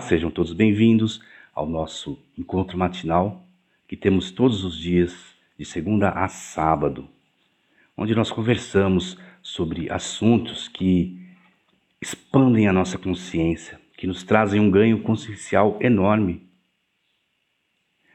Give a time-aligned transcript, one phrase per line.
[0.00, 1.22] Sejam todos bem-vindos
[1.54, 3.46] ao nosso encontro matinal
[3.88, 5.14] que temos todos os dias,
[5.58, 7.08] de segunda a sábado,
[7.96, 11.18] onde nós conversamos sobre assuntos que
[12.00, 16.46] expandem a nossa consciência, que nos trazem um ganho consciencial enorme.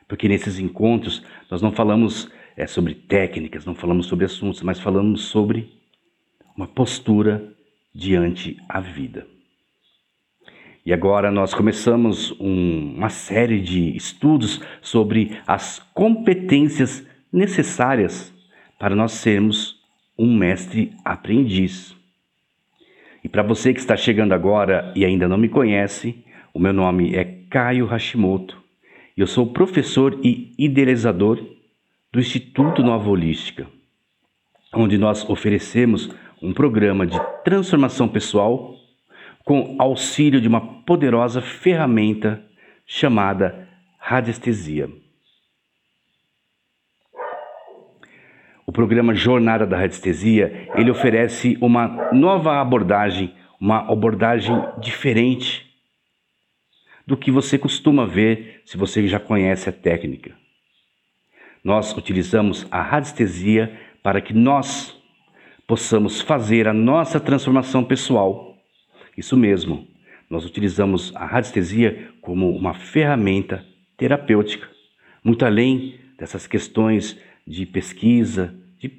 [0.08, 5.26] Porque nesses encontros nós não falamos é, sobre técnicas, não falamos sobre assuntos, mas falamos
[5.26, 5.72] sobre
[6.56, 7.56] uma postura
[7.94, 9.26] diante a vida.
[10.84, 18.34] E agora nós começamos um, uma série de estudos sobre as competências necessárias
[18.80, 19.80] para nós sermos
[20.18, 21.96] um mestre aprendiz.
[23.24, 27.16] E para você que está chegando agora e ainda não me conhece, o meu nome
[27.16, 28.60] é Caio Hashimoto.
[29.16, 31.38] Eu sou professor e idealizador
[32.12, 33.68] do Instituto Nova Holística,
[34.74, 36.10] onde nós oferecemos
[36.42, 38.81] um programa de transformação pessoal
[39.46, 42.44] com auxílio de uma poderosa ferramenta
[42.86, 44.90] chamada radiestesia.
[48.66, 55.70] O programa Jornada da Radiestesia, ele oferece uma nova abordagem, uma abordagem diferente
[57.06, 60.36] do que você costuma ver se você já conhece a técnica.
[61.64, 64.98] Nós utilizamos a radiestesia para que nós
[65.68, 68.51] possamos fazer a nossa transformação pessoal
[69.18, 69.88] isso mesmo,
[70.30, 73.66] nós utilizamos a radiestesia como uma ferramenta
[73.98, 74.70] terapêutica,
[75.24, 78.92] muito além dessas questões de pesquisa, de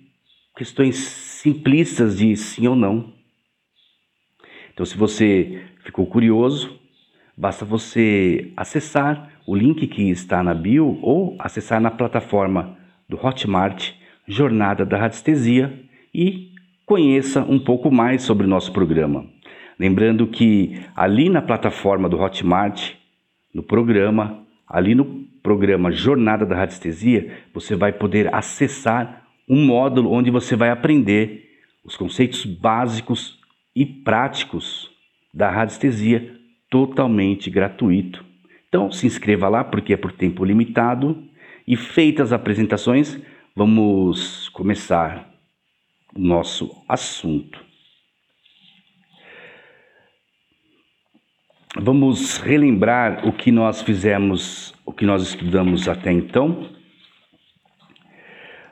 [0.56, 3.12] questões simplistas de sim ou não.
[4.72, 6.78] Então, se você ficou curioso,
[7.36, 12.76] basta você acessar o link que está na bio ou acessar na plataforma
[13.08, 13.92] do Hotmart
[14.26, 15.82] Jornada da Radiestesia
[16.14, 16.52] e
[16.86, 19.26] conheça um pouco mais sobre o nosso programa.
[19.78, 22.92] Lembrando que ali na plataforma do Hotmart,
[23.54, 25.04] no programa, ali no
[25.42, 31.50] programa Jornada da Radiestesia, você vai poder acessar um módulo onde você vai aprender
[31.84, 33.38] os conceitos básicos
[33.74, 34.90] e práticos
[35.34, 36.36] da radiestesia
[36.70, 38.24] totalmente gratuito.
[38.68, 41.22] Então se inscreva lá porque é por tempo limitado
[41.66, 43.20] e feitas as apresentações,
[43.54, 45.30] vamos começar
[46.14, 47.71] o nosso assunto.
[51.80, 56.68] Vamos relembrar o que nós fizemos, o que nós estudamos até então.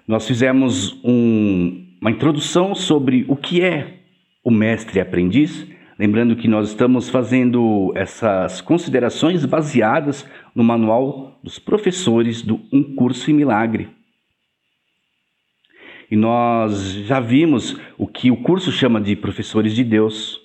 [0.06, 4.00] Nós fizemos um, uma introdução sobre o que é
[4.44, 5.66] o mestre aprendiz,
[5.98, 13.30] lembrando que nós estamos fazendo essas considerações baseadas no manual dos professores do Um Curso
[13.30, 13.88] em Milagre.
[16.10, 20.39] E nós já vimos o que o curso chama de professores de Deus.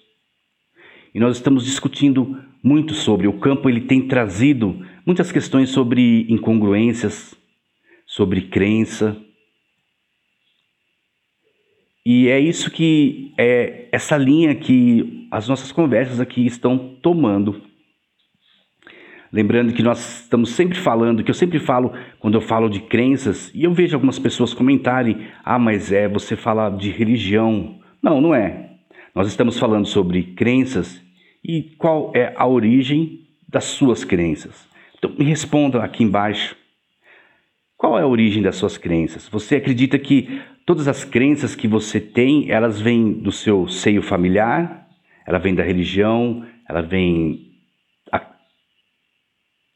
[1.15, 7.33] E nós estamos discutindo muito sobre o campo, ele tem trazido muitas questões sobre incongruências,
[8.05, 9.15] sobre crença.
[12.05, 17.61] E é isso que é essa linha que as nossas conversas aqui estão tomando.
[19.31, 23.49] Lembrando que nós estamos sempre falando, que eu sempre falo quando eu falo de crenças,
[23.55, 27.79] e eu vejo algumas pessoas comentarem: ah, mas é, você fala de religião.
[28.03, 28.71] Não, não é.
[29.15, 31.04] Nós estamos falando sobre crenças
[31.47, 34.67] e qual é a origem das suas crenças.
[34.97, 36.55] Então, me responda aqui embaixo.
[37.77, 39.29] Qual é a origem das suas crenças?
[39.29, 44.87] Você acredita que todas as crenças que você tem, elas vêm do seu seio familiar?
[45.27, 46.45] Ela vem da religião?
[46.67, 47.53] Ela vem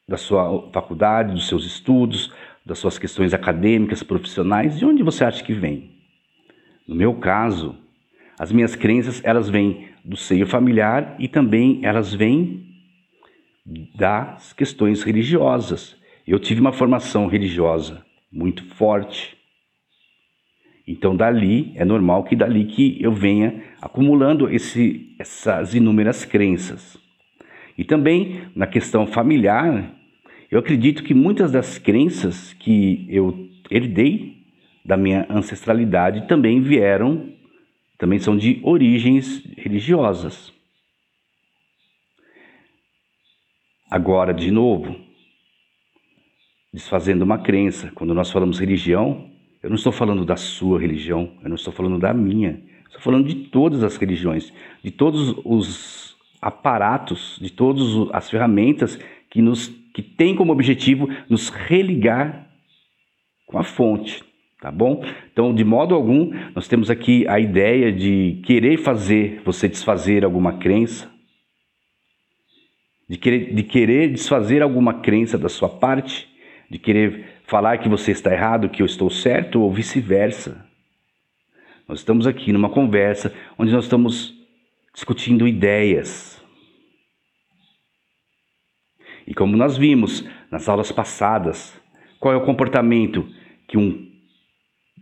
[0.07, 2.33] da sua faculdade, dos seus estudos,
[2.65, 4.79] das suas questões acadêmicas, profissionais?
[4.79, 5.91] De onde você acha que vem?
[6.87, 7.77] No meu caso,
[8.39, 12.65] as minhas crenças, elas vêm do seio familiar e também elas vêm
[13.95, 15.95] das questões religiosas.
[16.25, 19.37] Eu tive uma formação religiosa muito forte.
[20.87, 26.97] Então dali é normal que dali que eu venha acumulando esse, essas inúmeras crenças.
[27.77, 29.93] E também na questão familiar,
[30.51, 34.39] eu acredito que muitas das crenças que eu herdei
[34.83, 37.29] da minha ancestralidade também vieram
[37.99, 40.53] também são de origens religiosas.
[43.91, 44.95] Agora, de novo,
[46.73, 49.29] desfazendo uma crença, quando nós falamos religião,
[49.61, 53.27] eu não estou falando da sua religião, eu não estou falando da minha, estou falando
[53.27, 58.97] de todas as religiões, de todos os aparatos, de todas as ferramentas
[59.29, 62.47] que nos que têm como objetivo nos religar
[63.47, 64.23] com a fonte,
[64.61, 65.03] Tá bom?
[65.31, 70.57] Então, de modo algum, nós temos aqui a ideia de querer fazer você desfazer alguma
[70.57, 71.09] crença.
[73.07, 76.29] de querer, de querer desfazer alguma crença da sua parte,
[76.69, 80.63] de querer falar que você está errado, que eu estou certo, ou vice-versa.
[81.87, 84.35] Nós estamos aqui numa conversa onde nós estamos
[84.93, 86.39] discutindo ideias.
[89.25, 91.81] E como nós vimos nas aulas passadas,
[92.19, 93.27] qual é o comportamento
[93.67, 94.08] que um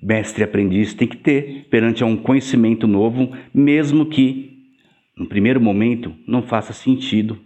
[0.02, 4.58] mestre aprendiz tem que ter perante a um conhecimento novo, mesmo que
[5.18, 7.40] no primeiro momento não faça sentido.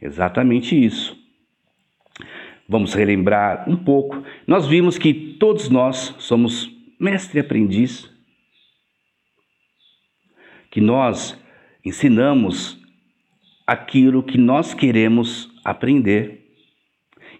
[0.00, 1.16] Exatamente isso.
[2.68, 4.22] Vamos relembrar um pouco.
[4.46, 8.10] Nós vimos que todos nós somos mestre aprendiz,
[10.70, 11.40] que nós
[11.84, 12.78] ensinamos
[13.66, 16.46] aquilo que nós queremos aprender.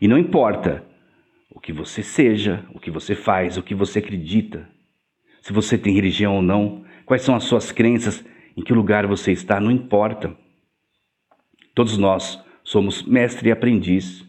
[0.00, 0.87] E não importa
[1.50, 4.68] o que você seja, o que você faz, o que você acredita,
[5.40, 8.24] se você tem religião ou não, quais são as suas crenças,
[8.56, 10.36] em que lugar você está, não importa.
[11.74, 14.26] Todos nós somos mestre e aprendiz.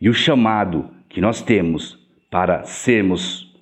[0.00, 1.98] E o chamado que nós temos
[2.30, 3.54] para sermos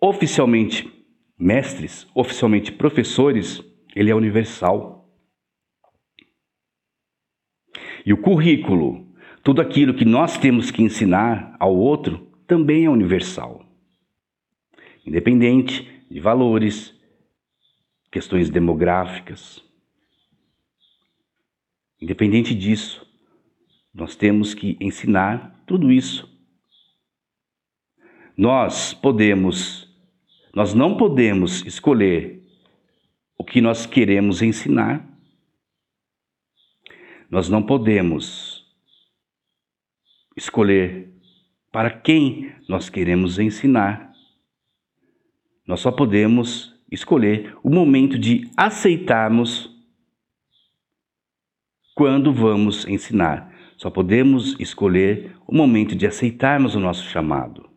[0.00, 0.90] oficialmente
[1.38, 3.62] mestres, oficialmente professores,
[3.94, 5.08] ele é universal.
[8.04, 9.05] E o currículo,
[9.46, 13.64] tudo aquilo que nós temos que ensinar ao outro, também é universal.
[15.06, 16.92] Independente de valores,
[18.10, 19.64] questões demográficas,
[22.00, 23.06] Independente disso,
[23.94, 26.28] nós temos que ensinar tudo isso.
[28.36, 29.88] Nós podemos,
[30.54, 32.42] nós não podemos escolher
[33.38, 35.08] o que nós queremos ensinar.
[37.30, 38.55] Nós não podemos
[40.36, 41.10] escolher
[41.72, 44.12] para quem nós queremos ensinar.
[45.66, 49.74] Nós só podemos escolher o momento de aceitarmos
[51.94, 53.52] quando vamos ensinar.
[53.76, 57.68] Só podemos escolher o momento de aceitarmos o nosso chamado.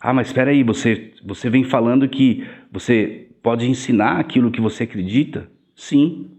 [0.00, 4.84] Ah, mas espera aí, você, você vem falando que você pode ensinar aquilo que você
[4.84, 5.50] acredita?
[5.74, 6.30] Sim.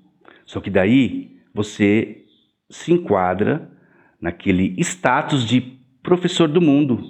[0.45, 2.25] Só que daí você
[2.69, 3.76] se enquadra
[4.19, 5.61] naquele status de
[6.01, 7.01] professor do mundo.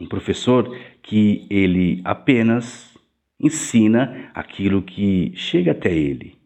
[0.00, 2.96] Um professor que ele apenas
[3.38, 6.36] ensina aquilo que chega até ele.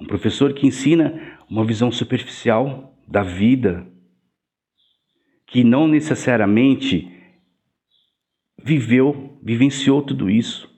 [0.00, 3.86] Um professor que ensina uma visão superficial da vida,
[5.46, 7.10] que não necessariamente
[8.56, 10.70] viveu, vivenciou tudo isso.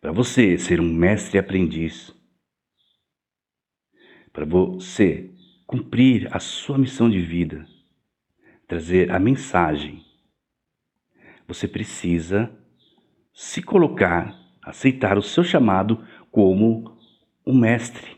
[0.00, 2.14] Para você ser um mestre aprendiz,
[4.32, 5.30] para você
[5.66, 7.66] cumprir a sua missão de vida,
[8.66, 10.04] trazer a mensagem,
[11.46, 12.50] você precisa
[13.32, 16.98] se colocar, aceitar o seu chamado como
[17.46, 18.16] um mestre,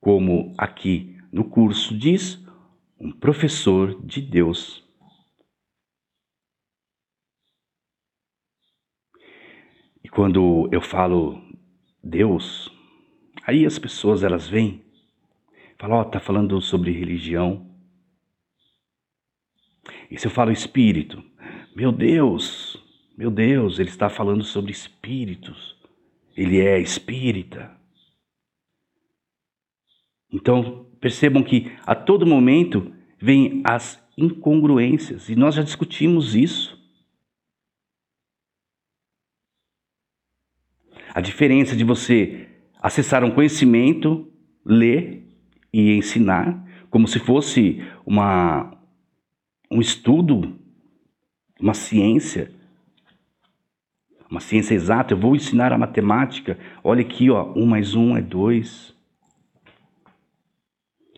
[0.00, 2.42] como aqui no curso diz,
[2.98, 4.82] um professor de Deus.
[10.02, 11.40] E quando eu falo
[12.02, 12.70] Deus,
[13.46, 14.89] aí as pessoas elas vêm,
[15.80, 17.68] falam, ó, oh, tá falando sobre religião.
[20.08, 21.20] E se eu falo espírito,
[21.74, 22.76] meu Deus,
[23.18, 25.80] meu Deus, ele está falando sobre espíritos
[26.40, 27.78] ele é espírita.
[30.32, 36.78] Então, percebam que a todo momento vêm as incongruências, e nós já discutimos isso.
[41.12, 42.48] A diferença de você
[42.80, 44.32] acessar um conhecimento,
[44.64, 45.29] ler
[45.72, 48.76] e ensinar, como se fosse uma,
[49.70, 50.58] um estudo,
[51.60, 52.50] uma ciência,
[54.30, 56.58] uma ciência exata, eu vou ensinar a matemática.
[56.84, 58.94] Olha aqui, ó, um mais um é dois.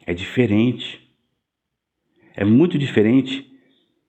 [0.07, 1.01] É diferente.
[2.35, 3.53] É muito diferente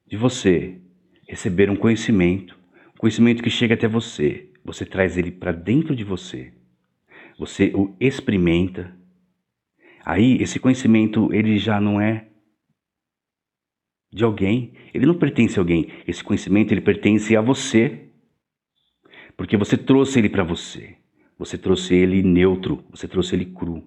[0.08, 0.80] de você
[1.28, 2.58] receber um conhecimento,
[2.96, 4.50] um conhecimento que chega até você.
[4.64, 6.54] Você traz ele para dentro de você.
[7.38, 8.96] Você o experimenta.
[10.06, 12.28] Aí esse conhecimento ele já não é
[14.14, 15.90] de alguém, ele não pertence a alguém.
[16.08, 18.10] Esse conhecimento ele pertence a você.
[19.36, 20.98] Porque você trouxe ele para você.
[21.40, 23.84] Você trouxe ele neutro, você trouxe ele cru.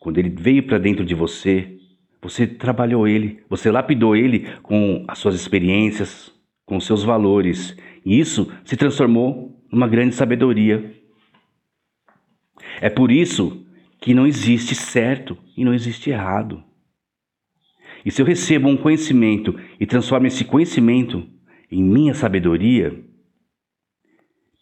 [0.00, 1.78] Quando ele veio para dentro de você,
[2.20, 6.32] você trabalhou ele, você lapidou ele com as suas experiências,
[6.66, 7.76] com os seus valores.
[8.04, 10.92] E isso se transformou numa grande sabedoria.
[12.80, 13.59] É por isso
[14.00, 16.64] que não existe certo e não existe errado.
[18.04, 21.28] E se eu recebo um conhecimento e transformo esse conhecimento
[21.70, 23.04] em minha sabedoria,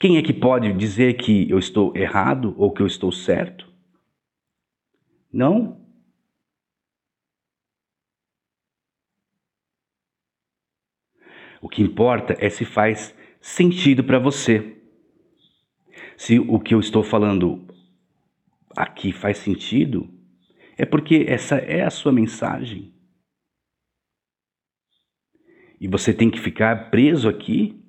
[0.00, 3.66] Quem é que pode dizer que eu estou errado ou que eu estou certo?
[5.32, 5.80] Não.
[11.60, 14.76] O que importa é se faz sentido para você.
[16.16, 17.66] Se o que eu estou falando
[18.76, 20.08] aqui faz sentido,
[20.76, 22.94] é porque essa é a sua mensagem.
[25.80, 27.80] E você tem que ficar preso aqui,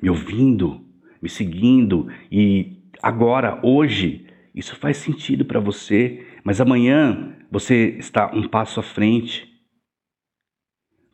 [0.00, 0.84] me ouvindo,
[1.22, 8.48] me seguindo, e agora, hoje, isso faz sentido para você, mas amanhã você está um
[8.48, 9.52] passo à frente.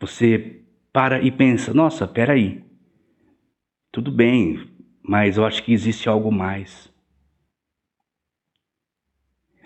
[0.01, 2.63] Você para e pensa: nossa, peraí,
[3.91, 4.71] tudo bem,
[5.03, 6.92] mas eu acho que existe algo mais.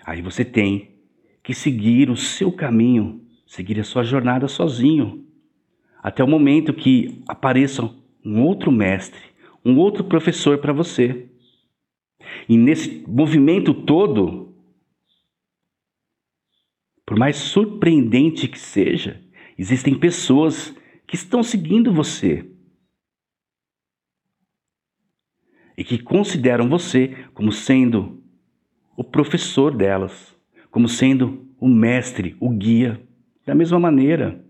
[0.07, 1.01] Aí você tem
[1.43, 5.27] que seguir o seu caminho, seguir a sua jornada sozinho
[6.01, 7.83] até o momento que apareça
[8.23, 9.19] um outro mestre,
[9.65, 11.29] um outro professor para você.
[12.47, 14.55] E nesse movimento todo,
[17.05, 19.21] por mais surpreendente que seja,
[19.57, 20.73] existem pessoas
[21.05, 22.49] que estão seguindo você
[25.77, 28.23] e que consideram você como sendo
[28.97, 30.35] o professor delas,
[30.69, 33.01] como sendo o mestre, o guia.
[33.45, 34.45] Da mesma maneira,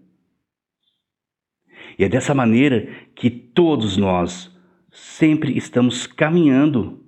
[1.98, 4.56] e é dessa maneira que todos nós
[4.92, 7.04] sempre estamos caminhando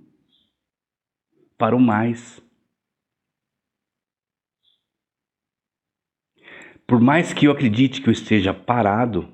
[1.58, 2.42] para o mais.
[6.88, 9.32] Por mais que eu acredite que eu esteja parado,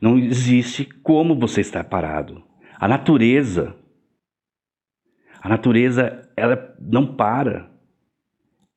[0.00, 2.44] não existe como você estar parado.
[2.78, 3.76] A natureza,
[5.42, 7.68] a natureza, ela não para.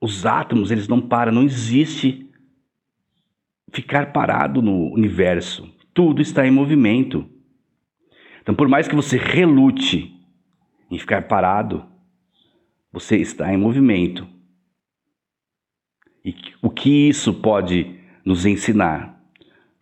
[0.01, 2.27] Os átomos, eles não param, não existe
[3.71, 5.71] ficar parado no universo.
[5.93, 7.29] Tudo está em movimento.
[8.41, 10.11] Então, por mais que você relute
[10.89, 11.85] em ficar parado,
[12.91, 14.27] você está em movimento.
[16.23, 17.95] E o que isso pode
[18.25, 19.21] nos ensinar?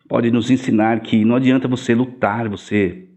[0.06, 3.08] Pode nos ensinar que não adianta você lutar, você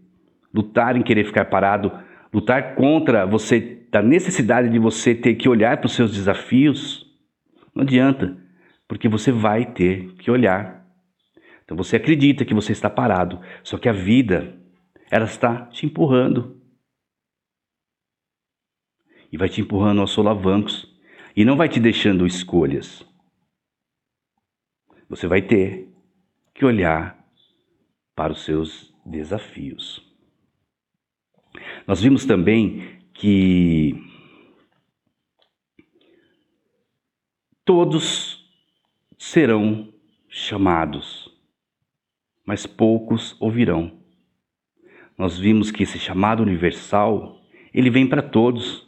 [0.54, 1.92] lutar em querer ficar parado,
[2.38, 7.04] lutar contra você, da necessidade de você ter que olhar para os seus desafios.
[7.74, 8.36] Não adianta
[8.86, 10.86] porque você vai ter que olhar.
[11.64, 14.56] Então você acredita que você está parado, só que a vida,
[15.10, 16.62] ela está te empurrando.
[19.30, 20.88] E vai te empurrando aos solavancos
[21.36, 23.04] e não vai te deixando escolhas.
[25.08, 25.88] Você vai ter
[26.54, 27.18] que olhar
[28.14, 30.07] para os seus desafios.
[31.88, 33.94] Nós vimos também que
[37.64, 38.46] todos
[39.16, 39.90] serão
[40.28, 41.34] chamados,
[42.44, 44.02] mas poucos ouvirão.
[45.16, 47.40] Nós vimos que esse chamado universal,
[47.72, 48.86] ele vem para todos.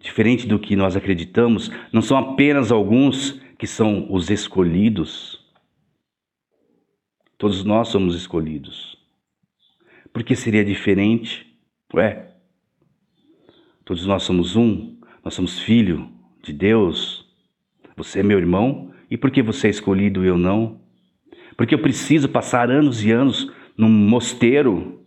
[0.00, 5.40] Diferente do que nós acreditamos, não são apenas alguns que são os escolhidos.
[7.38, 8.98] Todos nós somos escolhidos.
[10.12, 11.51] Por que seria diferente?
[11.94, 12.26] Ué,
[13.84, 16.10] todos nós somos um, nós somos filho
[16.42, 17.30] de Deus.
[17.96, 20.80] Você é meu irmão, e por que você é escolhido e eu não?
[21.54, 25.04] Porque eu preciso passar anos e anos num mosteiro?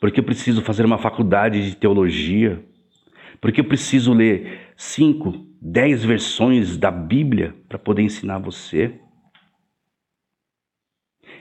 [0.00, 2.64] Porque eu preciso fazer uma faculdade de teologia?
[3.38, 8.98] Porque eu preciso ler cinco, dez versões da Bíblia para poder ensinar você?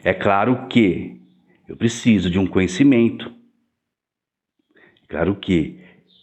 [0.03, 1.21] É claro que
[1.65, 3.44] eu preciso de um conhecimento.
[5.07, 5.79] Claro que,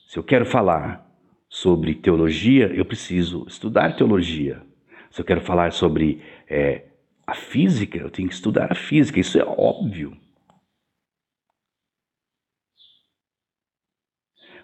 [0.07, 1.09] se eu quero falar
[1.49, 4.62] sobre teologia, eu preciso estudar teologia.
[5.11, 6.89] Se eu quero falar sobre é,
[7.27, 10.17] a física, eu tenho que estudar a física, isso é óbvio.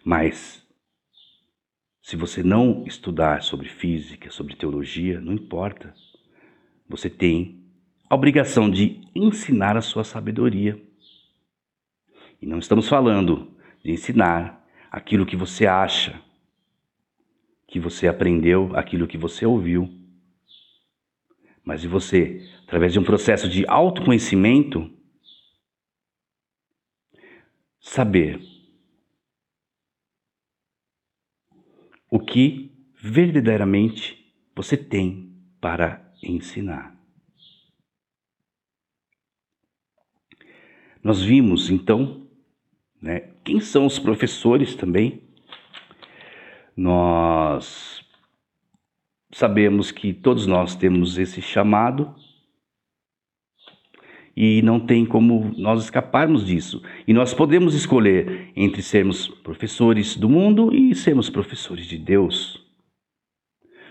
[0.04, 0.66] Mas,
[2.00, 5.94] se você não estudar sobre física, sobre teologia, não importa.
[6.88, 7.62] Você tem
[8.08, 10.82] a obrigação de ensinar a sua sabedoria.
[12.40, 16.20] E não estamos falando de ensinar aquilo que você acha,
[17.66, 19.98] que você aprendeu, aquilo que você ouviu
[21.68, 24.90] mas de você, através de um processo de autoconhecimento,
[27.78, 28.40] saber
[32.10, 35.30] o que verdadeiramente você tem
[35.60, 36.98] para ensinar.
[41.04, 42.27] Nós vimos então
[43.00, 45.22] né, quem são os professores também.
[46.76, 48.04] Nós
[49.32, 52.14] sabemos que todos nós temos esse chamado
[54.36, 56.80] e não tem como nós escaparmos disso.
[57.08, 62.64] E nós podemos escolher entre sermos professores do mundo e sermos professores de Deus.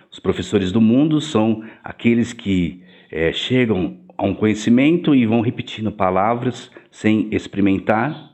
[0.09, 5.91] Os professores do mundo são aqueles que é, chegam a um conhecimento e vão repetindo
[5.91, 8.33] palavras sem experimentar.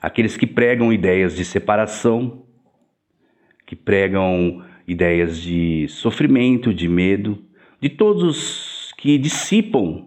[0.00, 2.44] Aqueles que pregam ideias de separação,
[3.66, 7.44] que pregam ideias de sofrimento, de medo,
[7.80, 10.06] de todos que dissipam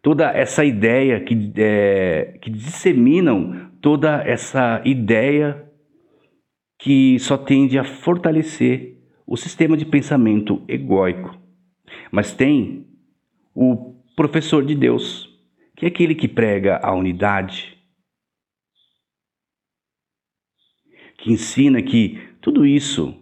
[0.00, 5.64] toda essa ideia, que, é, que disseminam toda essa ideia
[6.78, 11.38] que só tende a fortalecer o sistema de pensamento egóico.
[12.10, 12.86] Mas tem
[13.54, 15.30] o professor de Deus,
[15.76, 17.73] que é aquele que prega a unidade,
[21.24, 23.16] que ensina que tudo isso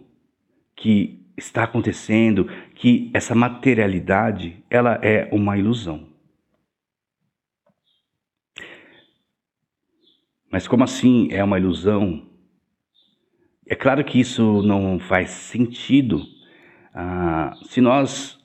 [0.75, 6.09] que está acontecendo, que essa materialidade, ela é uma ilusão.
[10.51, 12.27] Mas como assim é uma ilusão?
[13.65, 16.25] É claro que isso não faz sentido
[16.93, 18.37] ah, se nós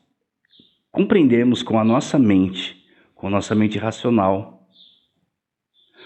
[0.93, 4.69] compreendermos com a nossa mente, com a nossa mente racional.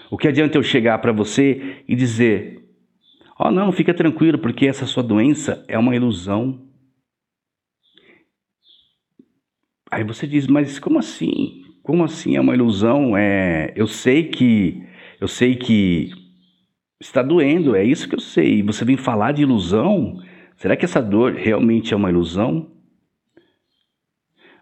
[0.09, 2.62] O que adianta eu chegar para você e dizer:
[3.37, 6.67] Ó, oh, não, fica tranquilo, porque essa sua doença é uma ilusão.
[9.91, 11.63] Aí você diz, mas como assim?
[11.83, 13.17] Como assim é uma ilusão?
[13.17, 14.83] É, eu sei que
[15.19, 16.11] eu sei que
[16.99, 18.61] está doendo, é isso que eu sei.
[18.63, 20.21] Você vem falar de ilusão?
[20.55, 22.71] Será que essa dor realmente é uma ilusão?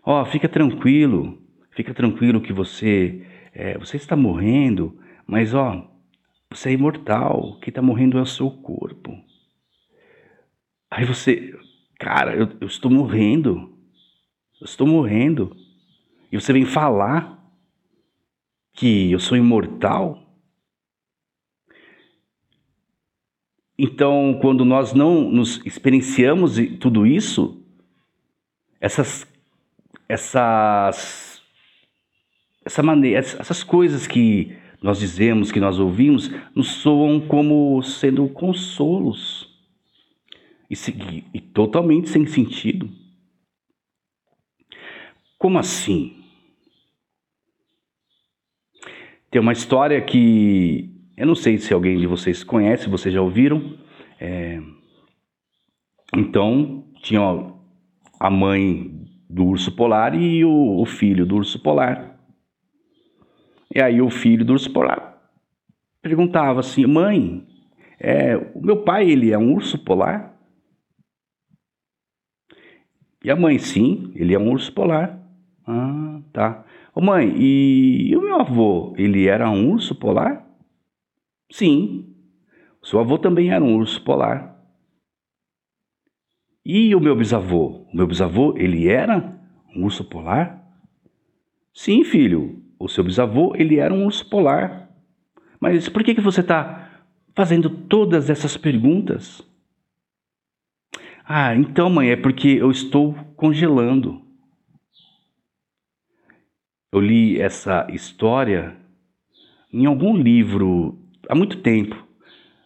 [0.03, 3.21] Ó, oh, fica tranquilo, fica tranquilo que você
[3.53, 5.90] é, você está morrendo, mas ó,
[6.51, 9.17] você é imortal, quem está morrendo é o seu corpo.
[10.91, 11.57] Aí você,
[11.97, 13.73] cara, eu, eu estou morrendo,
[14.59, 15.55] eu estou morrendo,
[16.29, 17.41] e você vem falar
[18.73, 20.21] que eu sou imortal?
[23.77, 27.65] Então, quando nós não nos experienciamos tudo isso,
[28.79, 29.25] essas
[30.07, 31.41] essas
[32.65, 39.47] essa maneira, essas coisas que nós dizemos, que nós ouvimos, nos soam como sendo consolos
[40.69, 42.89] e, e totalmente sem sentido.
[45.37, 46.17] Como assim?
[49.29, 53.77] Tem uma história que eu não sei se alguém de vocês conhece, vocês já ouviram.
[54.19, 54.59] É...
[56.15, 57.21] Então, tinha
[58.19, 62.10] a mãe do urso polar e o, o filho do urso polar.
[63.73, 65.11] E aí o filho do urso polar
[66.01, 67.47] perguntava assim, mãe,
[67.99, 70.35] é, o meu pai ele é um urso polar?
[73.23, 75.19] E a mãe, sim, ele é um urso polar.
[75.65, 76.65] Ah, tá.
[76.95, 80.43] Ô mãe, e, o meu avô, ele era um urso polar?
[81.51, 82.15] Sim.
[82.81, 84.59] O seu avô também era um urso polar.
[86.65, 87.85] E o meu bisavô?
[87.93, 89.39] O meu bisavô, ele era
[89.75, 90.59] um urso polar?
[91.73, 92.60] Sim, filho.
[92.81, 94.89] O seu bisavô, ele era um urso polar.
[95.59, 97.03] Mas por que, que você está
[97.35, 99.41] fazendo todas essas perguntas?
[101.23, 104.21] Ah, então, mãe, é porque eu estou congelando.
[106.91, 108.75] Eu li essa história
[109.71, 111.95] em algum livro há muito tempo.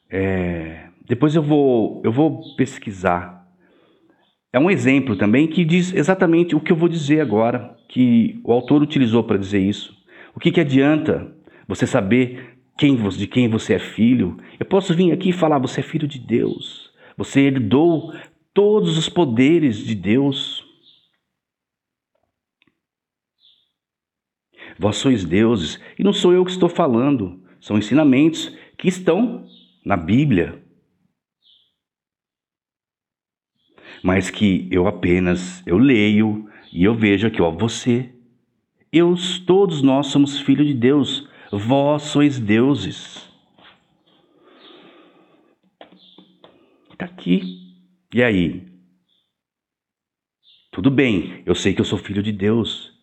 [0.10, 3.36] É, depois eu vou, eu vou pesquisar
[4.56, 8.54] é um exemplo também que diz exatamente o que eu vou dizer agora, que o
[8.54, 9.93] autor utilizou para dizer isso.
[10.36, 11.34] O que, que adianta
[11.67, 14.38] você saber quem, de quem você é filho?
[14.60, 18.13] Eu posso vir aqui e falar: você é filho de Deus, você herdou
[18.54, 20.63] todos os poderes de Deus.
[24.78, 29.45] Vós sois deuses, e não sou eu que estou falando, são ensinamentos que estão
[29.86, 30.65] na Bíblia.
[34.06, 38.14] mas que eu apenas eu leio e eu vejo aqui, ó, você,
[38.91, 43.30] eu, todos nós somos filhos de Deus, vós sois deuses.
[46.91, 47.65] Está aqui.
[48.13, 48.65] E aí?
[50.71, 52.93] Tudo bem, eu sei que eu sou filho de Deus.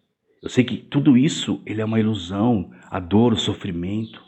[0.42, 4.24] Eu sei que tudo isso ele é uma ilusão, a dor, o sofrimento.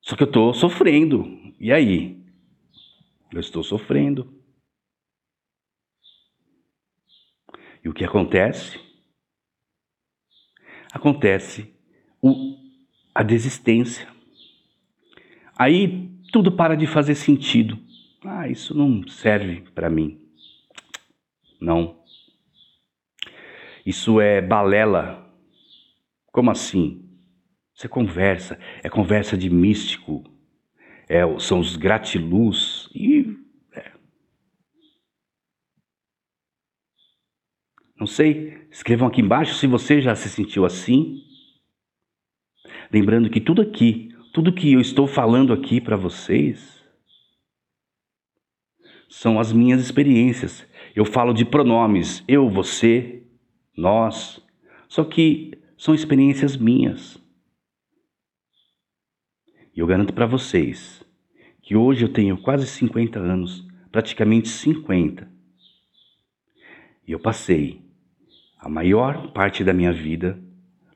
[0.00, 1.24] Só que eu estou sofrendo.
[1.60, 2.24] E aí?
[3.32, 4.32] Eu estou sofrendo.
[7.84, 8.78] E o que acontece?
[10.92, 11.72] Acontece
[12.20, 12.56] o,
[13.14, 14.06] a desistência.
[15.58, 17.78] Aí tudo para de fazer sentido.
[18.24, 20.20] Ah, isso não serve para mim.
[21.60, 22.00] Não.
[23.84, 25.28] Isso é balela.
[26.30, 27.02] Como assim?
[27.74, 30.22] Você conversa, é conversa de místico,
[31.08, 33.36] é, são os gratiluz e.
[33.72, 33.92] É.
[38.02, 41.22] Não sei, escrevam aqui embaixo se você já se sentiu assim.
[42.92, 46.82] Lembrando que tudo aqui, tudo que eu estou falando aqui para vocês,
[49.08, 50.66] são as minhas experiências.
[50.96, 53.22] Eu falo de pronomes, eu, você,
[53.76, 54.44] nós,
[54.88, 57.22] só que são experiências minhas.
[59.76, 61.04] E eu garanto para vocês
[61.62, 65.30] que hoje eu tenho quase 50 anos, praticamente 50.
[67.06, 67.91] E eu passei
[68.62, 70.40] a maior parte da minha vida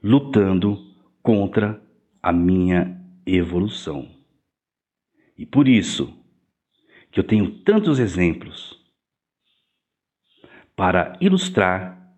[0.01, 0.79] lutando
[1.21, 1.83] contra
[2.23, 4.09] a minha evolução.
[5.37, 6.17] E por isso
[7.11, 8.81] que eu tenho tantos exemplos
[10.77, 12.17] para ilustrar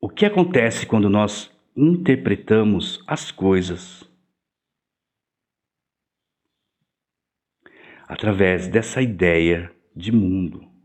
[0.00, 4.10] o que acontece quando nós interpretamos as coisas
[8.08, 10.75] através dessa ideia de mundo.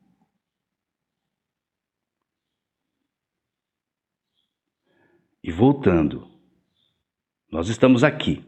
[5.51, 6.31] E voltando,
[7.51, 8.41] nós estamos aqui.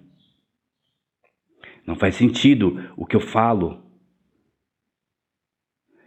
[1.85, 3.83] Não faz sentido o que eu falo.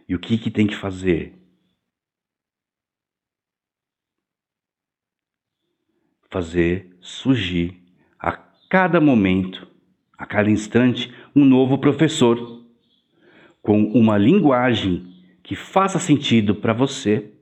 [0.09, 1.35] E o que, que tem que fazer?
[6.31, 7.79] fazer surgir
[8.19, 9.67] a cada momento,
[10.17, 12.65] a cada instante, um novo professor
[13.61, 17.36] com uma linguagem que faça sentido para você.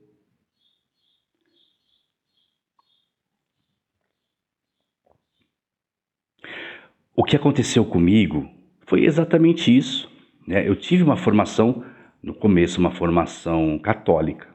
[7.15, 8.49] O que aconteceu comigo
[8.86, 10.12] foi exatamente isso.
[10.45, 10.67] Né?
[10.67, 11.84] Eu tive uma formação,
[12.21, 14.54] no começo, uma formação católica.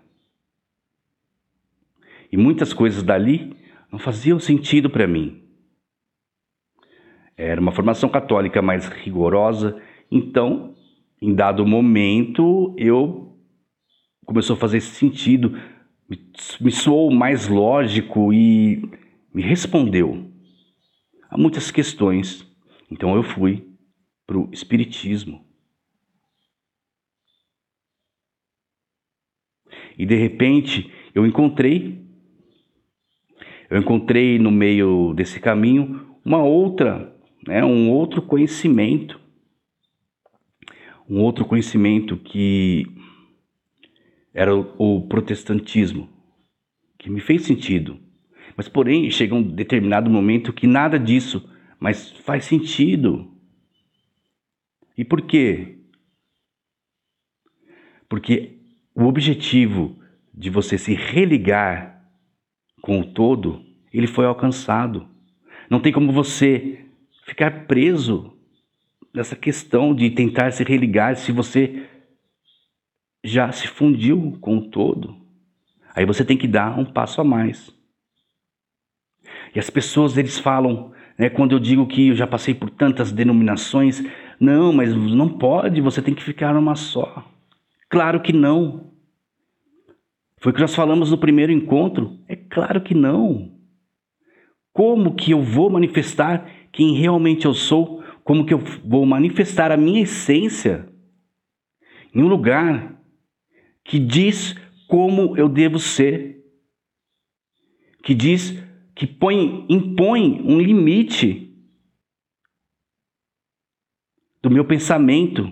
[2.30, 3.56] E muitas coisas dali
[3.90, 5.42] não faziam sentido para mim.
[7.36, 10.74] Era uma formação católica mais rigorosa, então,
[11.22, 13.38] em dado momento, eu
[14.26, 15.58] começou a fazer sentido,
[16.60, 18.82] me soou mais lógico e
[19.32, 20.30] me respondeu
[21.30, 22.49] a muitas questões.
[22.90, 23.66] Então eu fui
[24.26, 25.44] para o Espiritismo.
[29.96, 32.00] E de repente eu encontrei
[33.70, 39.20] eu encontrei no meio desse caminho uma outra, né, um outro conhecimento,
[41.08, 42.84] um outro conhecimento que
[44.34, 46.08] era o, protestantismo,
[46.98, 47.98] que me fez sentido.
[48.56, 51.48] Mas porém chega um determinado momento que nada disso
[51.80, 53.34] mas faz sentido.
[54.96, 55.78] E por quê?
[58.06, 58.58] Porque
[58.94, 59.98] o objetivo
[60.32, 62.04] de você se religar
[62.82, 65.08] com o todo, ele foi alcançado.
[65.70, 66.84] Não tem como você
[67.24, 68.36] ficar preso
[69.14, 71.88] nessa questão de tentar se religar se você
[73.24, 75.16] já se fundiu com o todo.
[75.94, 77.74] Aí você tem que dar um passo a mais.
[79.54, 83.12] E as pessoas eles falam, né, quando eu digo que eu já passei por tantas
[83.12, 84.02] denominações,
[84.40, 87.30] não, mas não pode, você tem que ficar numa só.
[87.90, 88.94] Claro que não.
[90.38, 92.18] Foi o que nós falamos no primeiro encontro?
[92.26, 93.52] É claro que não.
[94.72, 98.02] Como que eu vou manifestar quem realmente eu sou?
[98.24, 100.88] Como que eu vou manifestar a minha essência
[102.14, 102.98] em um lugar
[103.84, 104.56] que diz
[104.88, 106.42] como eu devo ser?
[108.02, 108.69] Que diz
[109.00, 111.56] que põe, impõe um limite
[114.42, 115.50] do meu pensamento,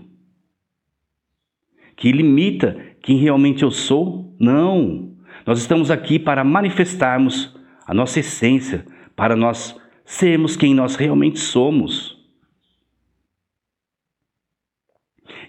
[1.97, 4.37] que limita quem realmente eu sou?
[4.39, 5.17] Não.
[5.47, 8.85] Nós estamos aqui para manifestarmos a nossa essência,
[9.17, 12.23] para nós sermos quem nós realmente somos.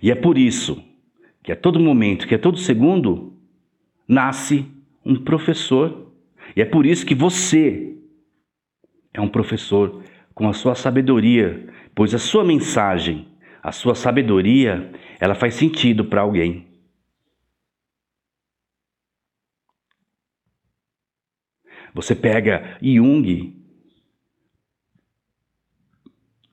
[0.01, 0.81] E é por isso
[1.43, 3.37] que a todo momento, que a todo segundo,
[4.07, 4.65] nasce
[5.05, 6.08] um professor.
[6.55, 7.97] E é por isso que você
[9.13, 13.27] é um professor com a sua sabedoria, pois a sua mensagem,
[13.61, 16.67] a sua sabedoria, ela faz sentido para alguém.
[21.93, 23.55] Você pega Jung,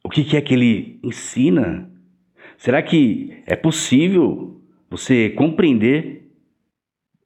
[0.03, 1.91] o que, que é que ele ensina?
[2.57, 6.33] Será que é possível você compreender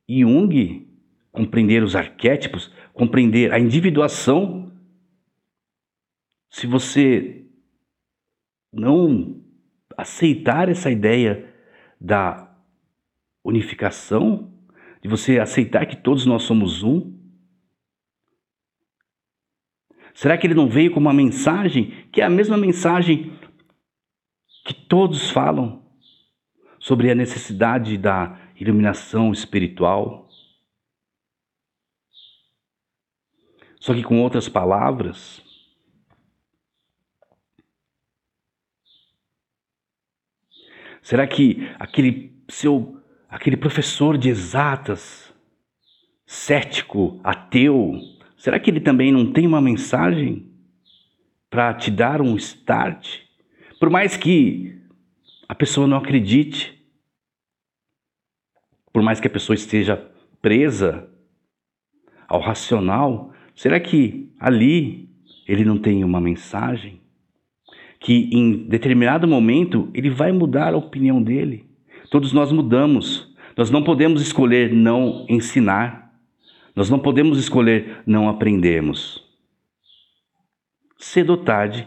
[0.09, 0.90] Jung,
[1.33, 4.73] compreender os arquétipos, compreender a individuação,
[6.51, 7.47] se você
[8.73, 9.43] não
[9.97, 11.53] aceitar essa ideia
[12.01, 12.51] da
[13.45, 14.51] unificação,
[15.03, 17.19] De você aceitar que todos nós somos um?
[20.13, 23.33] Será que ele não veio com uma mensagem que é a mesma mensagem
[24.67, 25.83] que todos falam
[26.79, 30.29] sobre a necessidade da iluminação espiritual?
[33.81, 35.43] Só que com outras palavras,
[41.03, 45.33] Será que aquele seu aquele professor de exatas,
[46.27, 47.99] cético, ateu,
[48.37, 50.51] será que ele também não tem uma mensagem
[51.49, 53.21] para te dar um start?
[53.79, 54.81] Por mais que
[55.49, 56.81] a pessoa não acredite,
[58.93, 59.97] por mais que a pessoa esteja
[60.43, 61.09] presa
[62.29, 65.09] ao racional, será que ali
[65.47, 67.01] ele não tem uma mensagem?
[68.01, 71.67] que em determinado momento ele vai mudar a opinião dele.
[72.11, 73.31] Todos nós mudamos.
[73.57, 76.11] Nós não podemos escolher não ensinar.
[76.75, 79.23] Nós não podemos escolher não aprendermos.
[80.97, 81.87] Cedo ou tarde,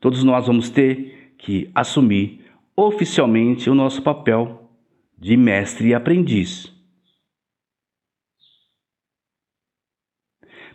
[0.00, 2.40] todos nós vamos ter que assumir
[2.76, 4.68] oficialmente o nosso papel
[5.16, 6.71] de mestre e aprendiz.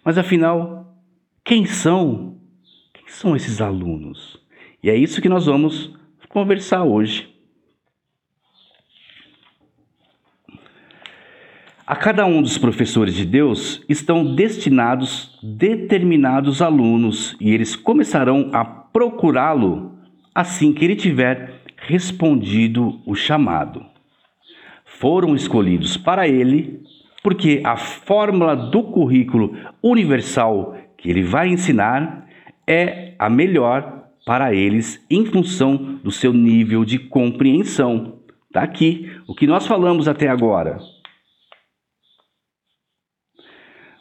[0.08, 1.04] Mas afinal,
[1.43, 2.38] quem são?
[2.93, 4.39] Quem são esses alunos?
[4.82, 5.93] E é isso que nós vamos
[6.30, 7.28] conversar hoje.
[11.86, 18.63] A cada um dos professores de Deus estão destinados determinados alunos e eles começarão a
[18.63, 20.00] procurá-lo
[20.34, 23.86] assim que ele tiver respondido o chamado.
[24.86, 26.82] Foram escolhidos para ele
[27.28, 32.26] porque a fórmula do currículo universal que ele vai ensinar
[32.66, 38.22] é a melhor para eles em função do seu nível de compreensão.
[38.46, 40.80] Está aqui o que nós falamos até agora.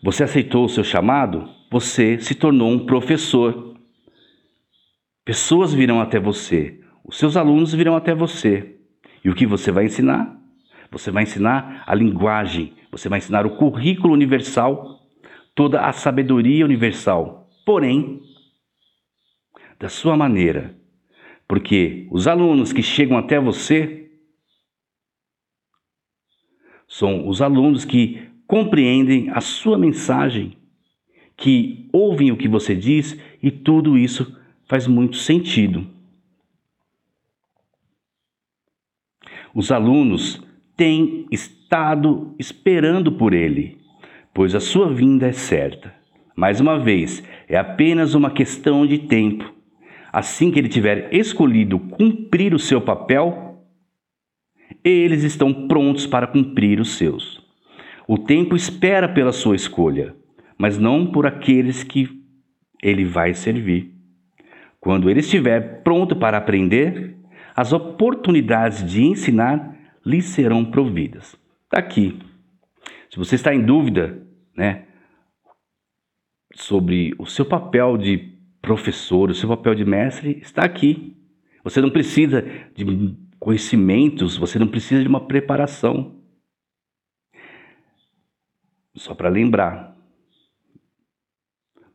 [0.04, 1.50] Você aceitou o seu chamado?
[1.68, 3.74] Você se tornou um professor.
[5.24, 8.76] Pessoas virão até você, os seus alunos virão até você.
[9.24, 10.45] E o que você vai ensinar?
[10.90, 15.00] Você vai ensinar a linguagem, você vai ensinar o currículo universal,
[15.54, 17.50] toda a sabedoria universal.
[17.64, 18.22] Porém,
[19.78, 20.76] da sua maneira.
[21.48, 24.10] Porque os alunos que chegam até você
[26.88, 30.56] são os alunos que compreendem a sua mensagem,
[31.36, 35.86] que ouvem o que você diz e tudo isso faz muito sentido.
[39.54, 40.42] Os alunos
[40.76, 43.78] têm estado esperando por ele,
[44.34, 45.94] pois a sua vinda é certa.
[46.36, 49.56] Mais uma vez, é apenas uma questão de tempo
[50.16, 53.62] assim que ele tiver escolhido cumprir o seu papel,
[54.82, 57.44] eles estão prontos para cumprir os seus.
[58.08, 60.16] O tempo espera pela sua escolha,
[60.56, 62.08] mas não por aqueles que
[62.82, 63.92] ele vai servir.
[64.80, 67.14] Quando ele estiver pronto para aprender,
[67.54, 69.75] as oportunidades de ensinar
[70.06, 71.36] lhe serão providas.
[71.64, 72.16] Está aqui.
[73.10, 74.24] Se você está em dúvida,
[74.56, 74.86] né,
[76.54, 81.16] sobre o seu papel de professor, o seu papel de mestre está aqui.
[81.64, 82.42] Você não precisa
[82.72, 82.84] de
[83.40, 86.22] conhecimentos, você não precisa de uma preparação.
[88.94, 89.96] Só para lembrar,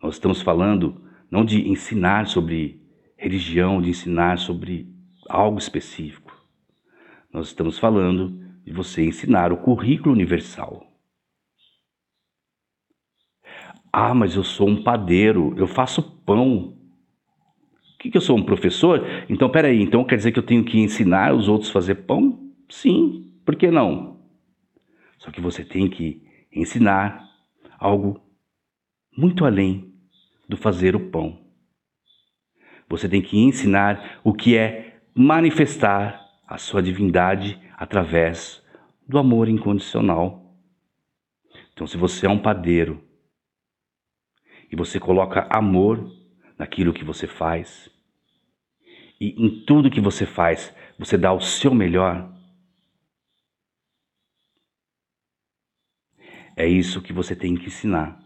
[0.03, 2.81] nós estamos falando não de ensinar sobre
[3.15, 4.93] religião, de ensinar sobre
[5.29, 6.20] algo específico.
[7.33, 8.29] Nós estamos falando
[8.63, 10.85] de você ensinar o currículo universal.
[13.91, 16.77] Ah, mas eu sou um padeiro, eu faço pão.
[17.95, 19.05] O que, que eu sou um professor?
[19.29, 22.51] Então, peraí, então quer dizer que eu tenho que ensinar os outros a fazer pão?
[22.69, 24.19] Sim, por que não?
[25.17, 27.29] Só que você tem que ensinar
[27.79, 28.19] algo
[29.15, 29.93] muito além
[30.49, 31.39] do fazer o pão.
[32.89, 36.20] Você tem que ensinar o que é manifestar
[36.51, 38.61] a sua divindade através
[39.07, 40.53] do amor incondicional.
[41.71, 43.01] Então, se você é um padeiro,
[44.69, 46.11] e você coloca amor
[46.57, 47.89] naquilo que você faz,
[49.19, 52.29] e em tudo que você faz, você dá o seu melhor,
[56.57, 58.21] é isso que você tem que ensinar.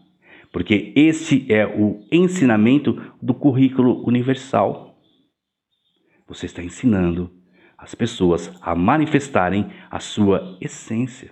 [0.52, 5.00] Porque esse é o ensinamento do currículo universal.
[6.26, 7.35] Você está ensinando
[7.78, 11.30] as pessoas a manifestarem a sua essência.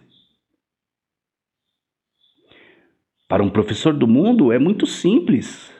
[3.26, 5.72] Para um professor do mundo é muito simples.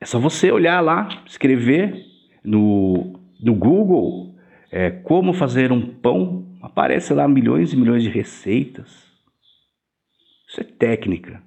[0.00, 2.04] É só você olhar lá, escrever
[2.42, 4.34] no, no Google
[4.70, 9.04] é, como fazer um pão aparece lá milhões e milhões de receitas.
[10.48, 11.42] Isso é técnica.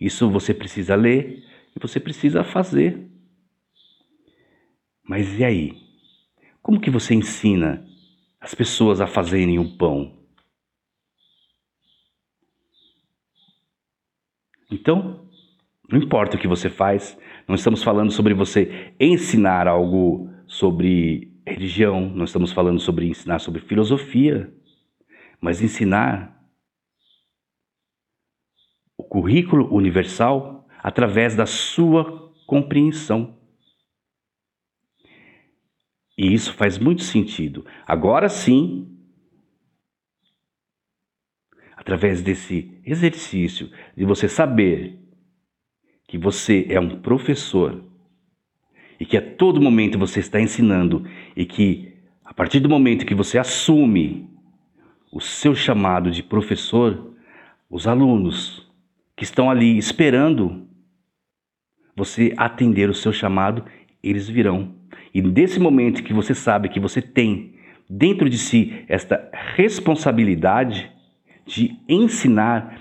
[0.00, 1.44] Isso você precisa ler
[1.76, 3.06] e você precisa fazer.
[5.02, 5.81] Mas e aí?
[6.62, 7.84] Como que você ensina
[8.40, 10.16] as pessoas a fazerem o pão?
[14.70, 15.28] Então,
[15.90, 22.08] não importa o que você faz, não estamos falando sobre você ensinar algo sobre religião,
[22.08, 24.50] não estamos falando sobre ensinar sobre filosofia,
[25.40, 26.40] mas ensinar
[28.96, 33.41] o currículo universal através da sua compreensão.
[36.22, 37.66] E isso faz muito sentido.
[37.84, 38.86] Agora sim,
[41.76, 45.00] através desse exercício de você saber
[46.06, 47.82] que você é um professor
[49.00, 51.04] e que a todo momento você está ensinando
[51.34, 51.92] e que
[52.24, 54.30] a partir do momento que você assume
[55.10, 57.16] o seu chamado de professor,
[57.68, 58.70] os alunos
[59.16, 60.68] que estão ali esperando
[61.96, 63.64] você atender o seu chamado,
[64.00, 64.81] eles virão.
[65.14, 67.54] E nesse momento que você sabe que você tem
[67.88, 70.90] dentro de si esta responsabilidade
[71.44, 72.80] de ensinar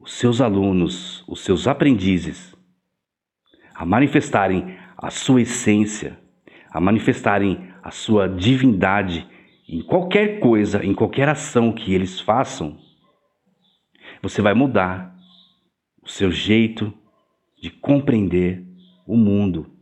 [0.00, 2.54] os seus alunos, os seus aprendizes,
[3.74, 6.18] a manifestarem a sua essência,
[6.70, 9.26] a manifestarem a sua divindade
[9.68, 12.78] em qualquer coisa, em qualquer ação que eles façam,
[14.22, 15.14] você vai mudar
[16.02, 16.92] o seu jeito
[17.60, 18.64] de compreender
[19.06, 19.77] o mundo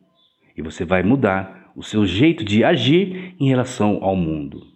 [0.56, 4.66] e você vai mudar o seu jeito de agir em relação ao mundo.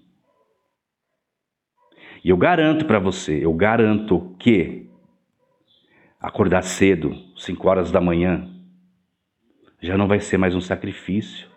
[2.23, 4.91] E eu garanto para você, eu garanto que
[6.21, 8.47] acordar cedo, 5 horas da manhã,
[9.81, 11.49] já não vai ser mais um sacrifício.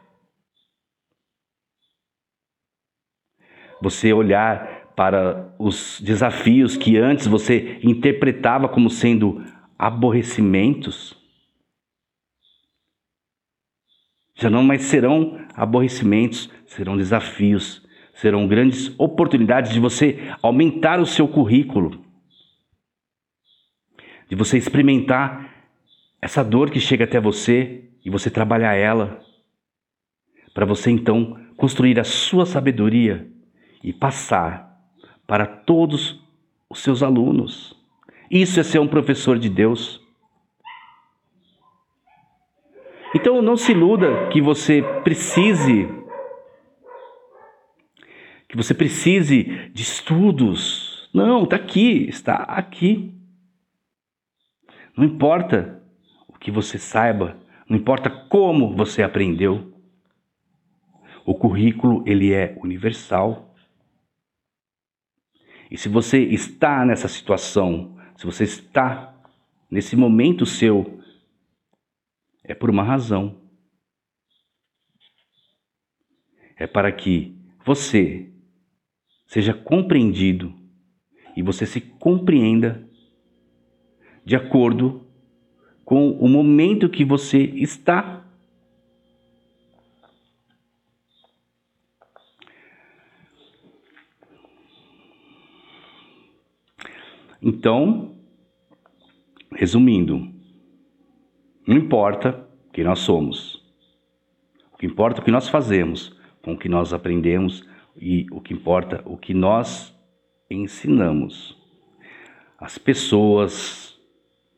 [3.81, 9.43] Você olhar para os desafios que antes você interpretava como sendo
[9.77, 11.21] aborrecimentos,
[14.49, 22.03] não mais serão aborrecimentos, serão desafios, serão grandes oportunidades de você aumentar o seu currículo,
[24.29, 25.51] de você experimentar
[26.21, 29.19] essa dor que chega até você e você trabalhar ela,
[30.53, 33.27] para você então construir a sua sabedoria
[33.83, 34.77] e passar
[35.25, 36.21] para todos
[36.69, 37.75] os seus alunos.
[38.29, 40.02] Isso é ser um professor de Deus.
[43.15, 45.87] Então não se iluda que você precise
[48.53, 51.09] que você precise de estudos.
[51.11, 53.11] Não, está aqui, está aqui.
[54.95, 55.81] Não importa
[56.27, 57.35] o que você saiba,
[57.67, 59.73] não importa como você aprendeu.
[61.25, 63.55] O currículo ele é universal.
[65.71, 69.15] E se você está nessa situação, se você está
[69.67, 70.99] nesse momento seu,
[72.43, 73.41] é por uma razão.
[76.57, 78.31] É para que você
[79.25, 80.53] seja compreendido
[81.35, 82.87] e você se compreenda
[84.25, 85.07] de acordo
[85.83, 88.23] com o momento que você está.
[97.41, 98.15] Então,
[99.51, 100.32] resumindo,
[101.65, 103.63] não importa quem nós somos,
[104.73, 108.41] o que importa é o que nós fazemos, com o que nós aprendemos, e o
[108.41, 109.95] que importa, o que nós
[110.49, 111.57] ensinamos.
[112.59, 113.99] As pessoas,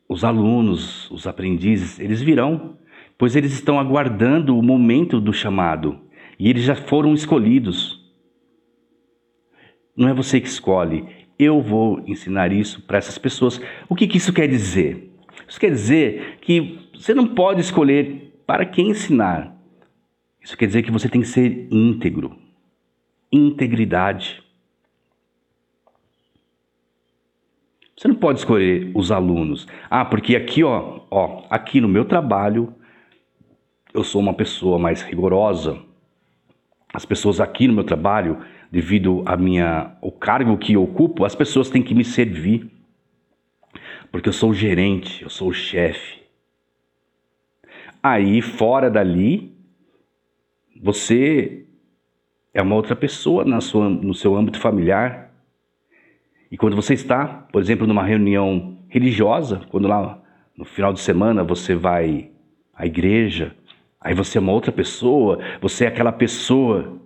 [0.08, 2.78] os alunos, os aprendizes, eles virão,
[3.18, 6.00] pois eles estão aguardando o momento do chamado
[6.38, 8.04] e eles já foram escolhidos.
[9.96, 11.06] Não é você que escolhe,
[11.38, 13.60] eu vou ensinar isso para essas pessoas.
[13.88, 15.12] O que, que isso quer dizer?
[15.48, 19.56] Isso quer dizer que você não pode escolher para quem ensinar.
[20.40, 22.46] Isso quer dizer que você tem que ser íntegro
[23.30, 24.42] integridade.
[27.96, 29.66] Você não pode escolher os alunos.
[29.88, 32.74] Ah, porque aqui, ó, ó, aqui no meu trabalho,
[33.94, 35.82] eu sou uma pessoa mais rigorosa.
[36.92, 38.38] As pessoas aqui no meu trabalho,
[38.70, 42.70] devido a minha o cargo que eu ocupo, as pessoas têm que me servir.
[44.12, 46.25] Porque eu sou o gerente, eu sou o chefe.
[48.08, 49.52] Aí, fora dali,
[50.80, 51.66] você
[52.54, 55.32] é uma outra pessoa na sua, no seu âmbito familiar.
[56.48, 60.22] E quando você está, por exemplo, numa reunião religiosa, quando lá
[60.56, 62.30] no final de semana você vai
[62.72, 63.56] à igreja,
[64.00, 67.00] aí você é uma outra pessoa, você é aquela pessoa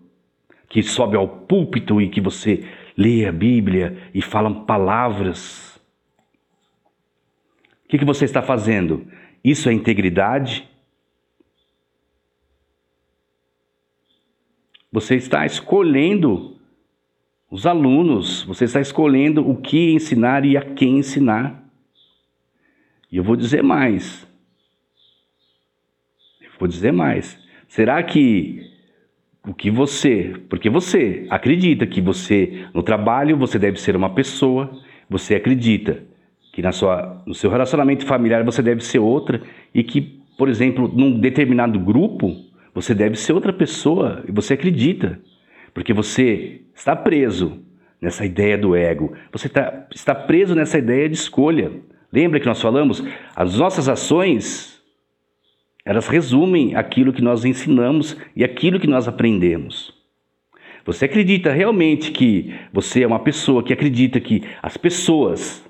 [0.69, 2.63] que sobe ao púlpito e que você
[2.95, 5.81] lê a Bíblia e falam palavras.
[7.87, 9.07] O que, que você está fazendo?
[9.43, 10.69] Isso é integridade?
[14.93, 16.57] Você está escolhendo
[17.51, 21.65] os alunos, você está escolhendo o que ensinar e a quem ensinar.
[23.11, 24.27] E eu vou dizer mais.
[26.41, 27.39] Eu vou dizer mais.
[27.69, 28.69] Será que
[29.47, 34.71] o que você, porque você acredita que você no trabalho você deve ser uma pessoa,
[35.09, 36.03] você acredita
[36.53, 39.41] que na sua, no seu relacionamento familiar você deve ser outra
[39.75, 45.21] e que, por exemplo, num determinado grupo você deve ser outra pessoa e você acredita,
[45.75, 47.63] porque você está preso
[48.01, 51.73] nessa ideia do ego, você está, está preso nessa ideia de escolha.
[52.13, 53.03] Lembra que nós falamos?
[53.37, 54.83] As nossas ações,
[55.85, 59.95] elas resumem aquilo que nós ensinamos e aquilo que nós aprendemos.
[60.85, 65.65] Você acredita realmente que você é uma pessoa que acredita que as pessoas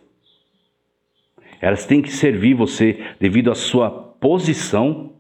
[1.61, 5.13] elas têm que servir você devido à sua posição,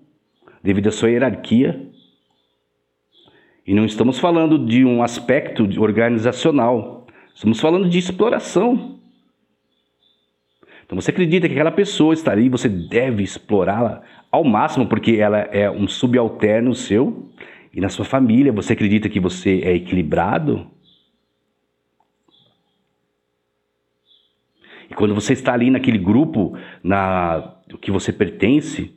[0.63, 1.89] devido à sua hierarquia?
[3.67, 8.99] E não estamos falando de um aspecto organizacional, estamos falando de exploração.
[10.85, 15.39] Então você acredita que aquela pessoa está ali, você deve explorá-la ao máximo, porque ela
[15.39, 17.31] é um subalterno seu,
[17.73, 20.69] e na sua família você acredita que você é equilibrado?
[24.91, 28.93] E quando você está ali naquele grupo, na que você pertence,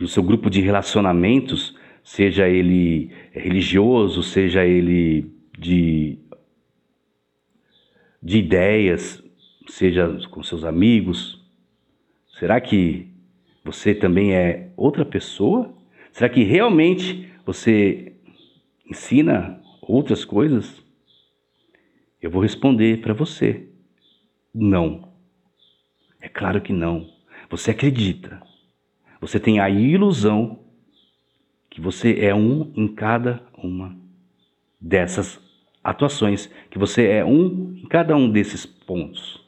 [0.00, 6.18] no seu grupo de relacionamentos, seja ele religioso, seja ele de,
[8.22, 9.22] de ideias,
[9.68, 11.42] seja com seus amigos?
[12.38, 13.08] Será que
[13.64, 15.74] você também é outra pessoa?
[16.12, 18.12] Será que realmente você
[18.88, 20.82] ensina outras coisas?
[22.20, 23.68] Eu vou responder para você:
[24.54, 25.12] não.
[26.20, 27.10] É claro que não.
[27.50, 28.42] Você acredita.
[29.24, 30.58] Você tem a ilusão
[31.70, 33.96] que você é um em cada uma
[34.78, 35.40] dessas
[35.82, 39.42] atuações, que você é um em cada um desses pontos.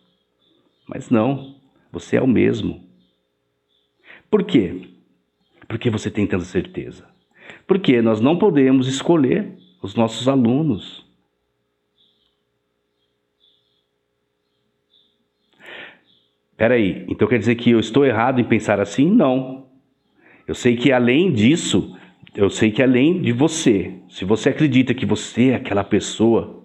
[0.88, 1.56] Mas não,
[1.92, 2.88] você é o mesmo.
[4.30, 4.88] Por quê?
[5.68, 7.06] Porque você tem tanta certeza.
[7.66, 11.04] Porque nós não podemos escolher os nossos alunos.
[16.56, 19.10] Peraí, então quer dizer que eu estou errado em pensar assim?
[19.10, 19.65] Não.
[20.46, 21.96] Eu sei que além disso,
[22.34, 26.64] eu sei que além de você, se você acredita que você é aquela pessoa,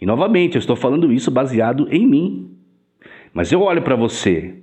[0.00, 2.56] e novamente eu estou falando isso baseado em mim,
[3.32, 4.60] mas eu olho para você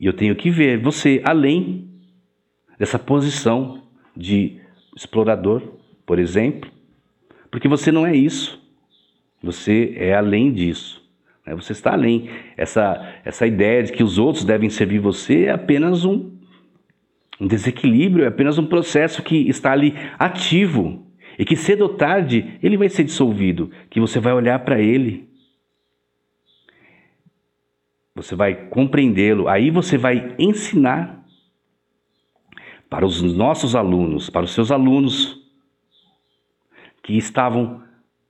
[0.00, 1.86] e eu tenho que ver você além
[2.78, 3.82] dessa posição
[4.16, 4.58] de
[4.96, 5.62] explorador,
[6.06, 6.70] por exemplo,
[7.50, 8.58] porque você não é isso.
[9.42, 11.06] Você é além disso.
[11.46, 11.54] Né?
[11.54, 12.30] Você está além.
[12.56, 16.30] Essa, essa ideia de que os outros devem servir você é apenas um,
[17.40, 21.06] um desequilíbrio, é apenas um processo que está ali ativo
[21.38, 25.30] e que cedo ou tarde ele vai ser dissolvido, que você vai olhar para ele
[28.14, 31.24] você vai compreendê-lo, aí você vai ensinar
[32.88, 35.40] para os nossos alunos, para os seus alunos
[37.02, 37.82] que estavam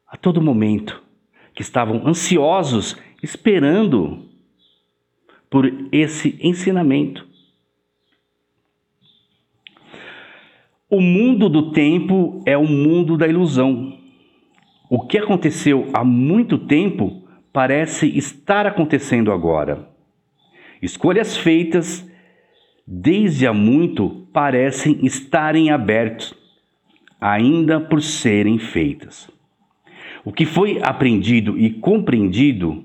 [0.07, 1.03] a todo momento,
[1.55, 4.29] que estavam ansiosos, esperando
[5.49, 7.27] por esse ensinamento.
[10.93, 13.97] O mundo do tempo é o mundo da ilusão.
[14.91, 17.23] O que aconteceu há muito tempo
[17.53, 19.89] parece estar acontecendo agora.
[20.83, 22.05] Escolhas feitas
[22.85, 26.35] desde há muito parecem estarem abertos,
[27.21, 29.31] ainda por serem feitas.
[30.25, 32.83] O que foi aprendido e compreendido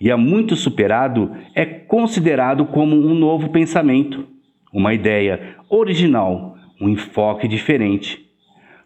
[0.00, 4.26] e há muito superado é considerado como um novo pensamento,
[4.72, 8.26] uma ideia original, um enfoque diferente.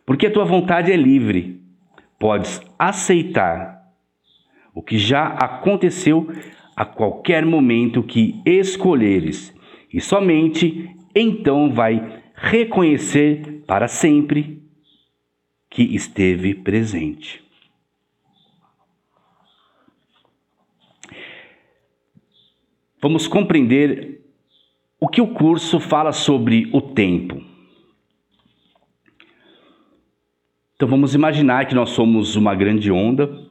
[0.04, 1.62] Porque a tua vontade é livre,
[2.18, 3.82] podes aceitar
[4.74, 6.28] o que já aconteceu
[6.76, 9.54] a qualquer momento que escolheres,
[9.92, 14.60] e somente então vai reconhecer para sempre
[15.70, 17.44] que esteve presente.
[23.00, 24.22] Vamos compreender
[24.98, 27.53] o que o curso fala sobre o tempo.
[30.84, 33.48] Então vamos imaginar que nós somos uma grande onda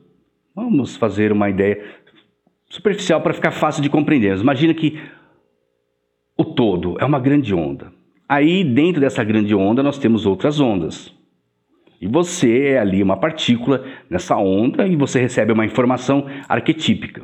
[0.55, 1.83] Vamos fazer uma ideia
[2.69, 4.37] superficial para ficar fácil de compreender.
[4.37, 5.01] Imagina que
[6.37, 7.91] o todo é uma grande onda.
[8.29, 11.11] Aí, dentro dessa grande onda, nós temos outras ondas.
[11.99, 17.23] E você é ali uma partícula nessa onda e você recebe uma informação arquetípica.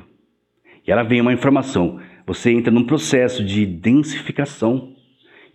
[0.88, 2.00] E ela vem uma informação.
[2.26, 4.96] Você entra num processo de densificação.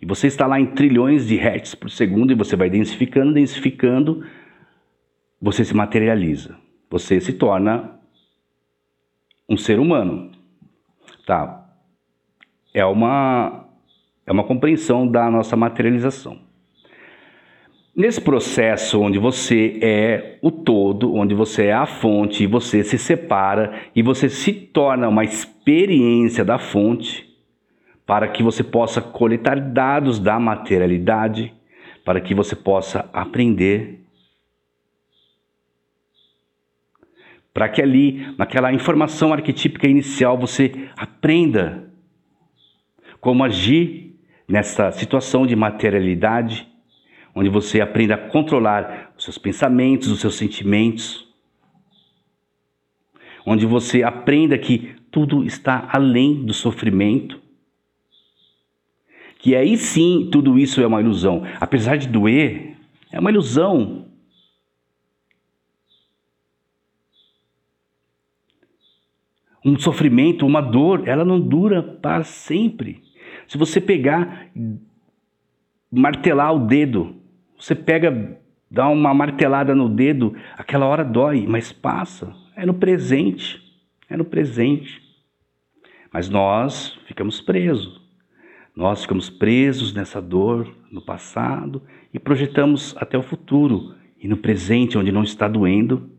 [0.01, 4.23] E você está lá em trilhões de hertz por segundo e você vai densificando, densificando,
[5.41, 6.57] você se materializa.
[6.89, 7.99] Você se torna
[9.49, 10.31] um ser humano.
[11.25, 11.69] Tá?
[12.73, 13.65] É uma
[14.25, 16.39] é uma compreensão da nossa materialização.
[17.95, 22.97] Nesse processo onde você é o todo, onde você é a fonte, e você se
[22.97, 27.25] separa e você se torna uma experiência da fonte,
[28.05, 31.53] para que você possa coletar dados da materialidade,
[32.03, 34.04] para que você possa aprender,
[37.55, 41.89] para que ali, naquela informação arquetípica inicial, você aprenda
[43.21, 44.13] como agir
[44.45, 46.67] nessa situação de materialidade
[47.33, 51.25] onde você aprenda a controlar os seus pensamentos, os seus sentimentos,
[53.45, 57.41] onde você aprenda que tudo está além do sofrimento,
[59.39, 62.75] que aí sim tudo isso é uma ilusão, apesar de doer,
[63.13, 64.04] é uma ilusão.
[69.65, 73.01] Um sofrimento, uma dor, ela não dura para sempre.
[73.47, 74.47] Se você pegar,
[75.91, 77.25] martelar o dedo
[77.57, 78.39] você pega,
[78.69, 82.35] dá uma martelada no dedo, aquela hora dói, mas passa.
[82.55, 83.61] É no presente.
[84.09, 85.01] É no presente.
[86.11, 88.01] Mas nós ficamos presos.
[88.75, 91.81] Nós ficamos presos nessa dor no passado
[92.13, 96.09] e projetamos até o futuro e no presente, onde não está doendo.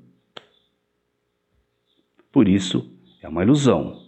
[2.33, 4.03] Por isso, é uma ilusão.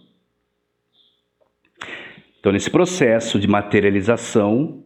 [2.39, 4.83] Então, nesse processo de materialização,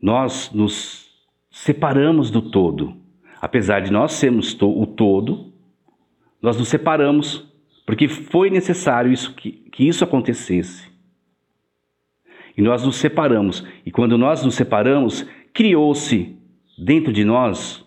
[0.00, 1.10] nós nos
[1.50, 2.96] separamos do todo.
[3.40, 5.52] Apesar de nós sermos o todo,
[6.42, 7.48] nós nos separamos
[7.88, 10.90] porque foi necessário isso, que, que isso acontecesse.
[12.54, 13.64] E nós nos separamos.
[13.86, 16.36] E quando nós nos separamos, criou-se
[16.76, 17.82] dentro de nós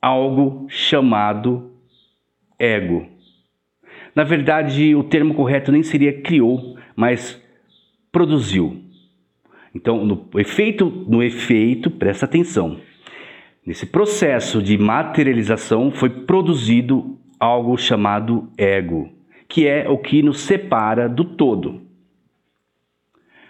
[0.00, 1.70] algo chamado
[2.58, 3.06] ego.
[4.14, 7.42] Na verdade, o termo correto nem seria criou, mas
[8.12, 8.80] produziu.
[9.74, 12.80] Então, no efeito, no efeito, presta atenção.
[13.66, 19.10] Nesse processo de materialização foi produzido algo chamado ego,
[19.48, 21.82] que é o que nos separa do todo.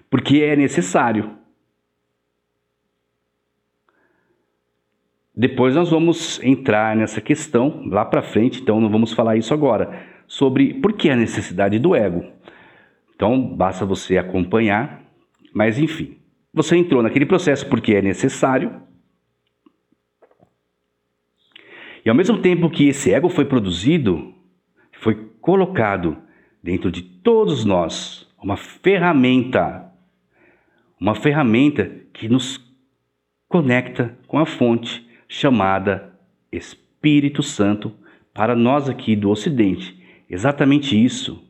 [0.09, 1.31] Porque é necessário.
[5.37, 10.14] Depois nós vamos entrar nessa questão lá para frente, então não vamos falar isso agora,
[10.27, 12.25] sobre por que a necessidade do ego.
[13.15, 15.05] Então basta você acompanhar
[15.55, 16.19] mas enfim,
[16.53, 18.83] você entrou naquele processo porque é necessário.
[22.05, 24.35] E ao mesmo tempo que esse ego foi produzido,
[24.93, 26.19] foi colocado
[26.61, 29.91] dentro de todos nós uma ferramenta,
[31.01, 32.61] uma ferramenta que nos
[33.49, 36.19] conecta com a fonte chamada
[36.51, 37.95] Espírito Santo
[38.35, 40.04] para nós aqui do Ocidente.
[40.29, 41.45] Exatamente isso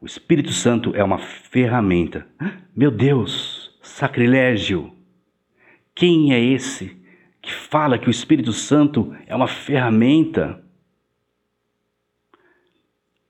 [0.00, 2.24] o Espírito Santo é uma ferramenta.
[2.74, 4.92] Meu Deus, sacrilégio!
[5.92, 6.96] Quem é esse
[7.42, 10.62] que fala que o Espírito Santo é uma ferramenta?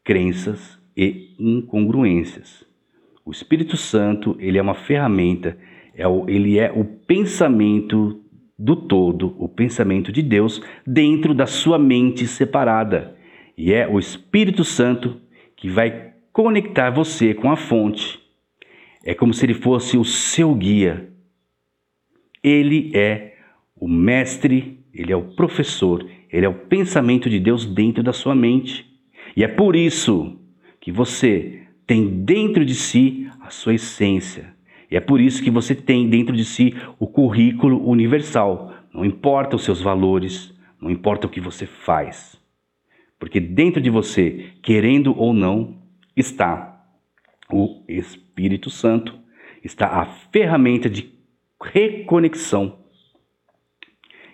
[0.04, 2.66] Crenças e incongruências.
[3.24, 5.56] O Espírito Santo, ele é uma ferramenta,
[5.94, 8.22] é o, ele é o pensamento
[8.58, 13.16] do todo, o pensamento de Deus dentro da sua mente separada.
[13.58, 15.20] E é o Espírito Santo
[15.56, 18.20] que vai conectar você com a fonte.
[19.04, 21.08] É como se ele fosse o seu guia.
[22.40, 23.34] Ele é
[23.74, 28.32] o mestre, ele é o professor, ele é o pensamento de Deus dentro da sua
[28.32, 28.86] mente.
[29.36, 30.38] E é por isso
[30.80, 34.54] que você tem dentro de si a sua essência.
[34.88, 38.72] E é por isso que você tem dentro de si o currículo universal.
[38.94, 42.37] Não importa os seus valores, não importa o que você faz.
[43.18, 45.82] Porque dentro de você, querendo ou não,
[46.16, 46.84] está
[47.50, 49.18] o Espírito Santo,
[49.64, 51.12] está a ferramenta de
[51.60, 52.78] reconexão,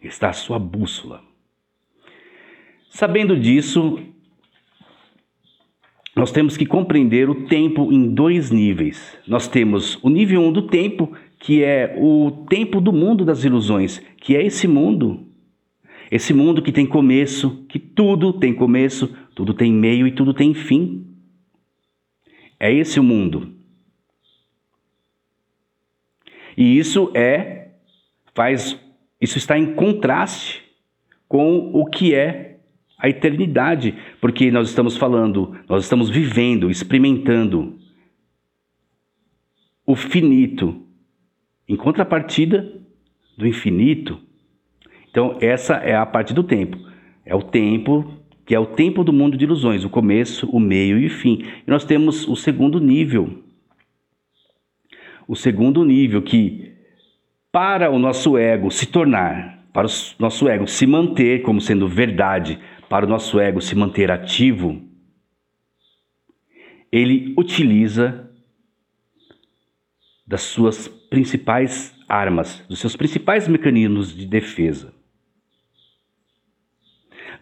[0.02, 1.22] está a sua bússola.
[2.90, 3.98] Sabendo disso,
[6.14, 9.18] nós temos que compreender o tempo em dois níveis.
[9.26, 13.42] Nós temos o nível 1 um do tempo, que é o tempo do mundo das
[13.42, 15.26] ilusões, que é esse mundo.
[16.10, 20.54] Esse mundo que tem começo, que tudo tem começo, tudo tem meio e tudo tem
[20.54, 21.06] fim.
[22.58, 23.54] É esse o mundo.
[26.56, 27.72] E isso é
[28.34, 28.78] faz
[29.20, 30.62] Isso está em contraste
[31.26, 32.58] com o que é
[32.98, 37.78] a eternidade, porque nós estamos falando, nós estamos vivendo, experimentando
[39.86, 40.86] o finito
[41.68, 42.80] em contrapartida
[43.36, 44.20] do infinito.
[45.14, 46.76] Então, essa é a parte do tempo.
[47.24, 50.98] É o tempo que é o tempo do mundo de ilusões, o começo, o meio
[50.98, 51.44] e o fim.
[51.64, 53.44] E nós temos o segundo nível.
[55.28, 56.72] O segundo nível que
[57.52, 62.58] para o nosso ego se tornar, para o nosso ego se manter como sendo verdade,
[62.88, 64.82] para o nosso ego se manter ativo,
[66.90, 68.28] ele utiliza
[70.26, 75.03] das suas principais armas, dos seus principais mecanismos de defesa.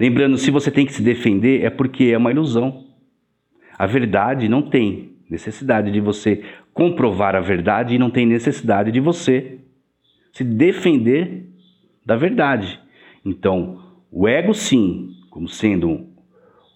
[0.03, 2.89] Lembrando, se você tem que se defender, é porque é uma ilusão.
[3.79, 6.43] A verdade não tem necessidade de você
[6.75, 9.61] comprovar a verdade e não tem necessidade de você
[10.33, 11.47] se defender
[12.05, 12.81] da verdade.
[13.25, 13.81] Então,
[14.11, 16.09] o ego, sim, como sendo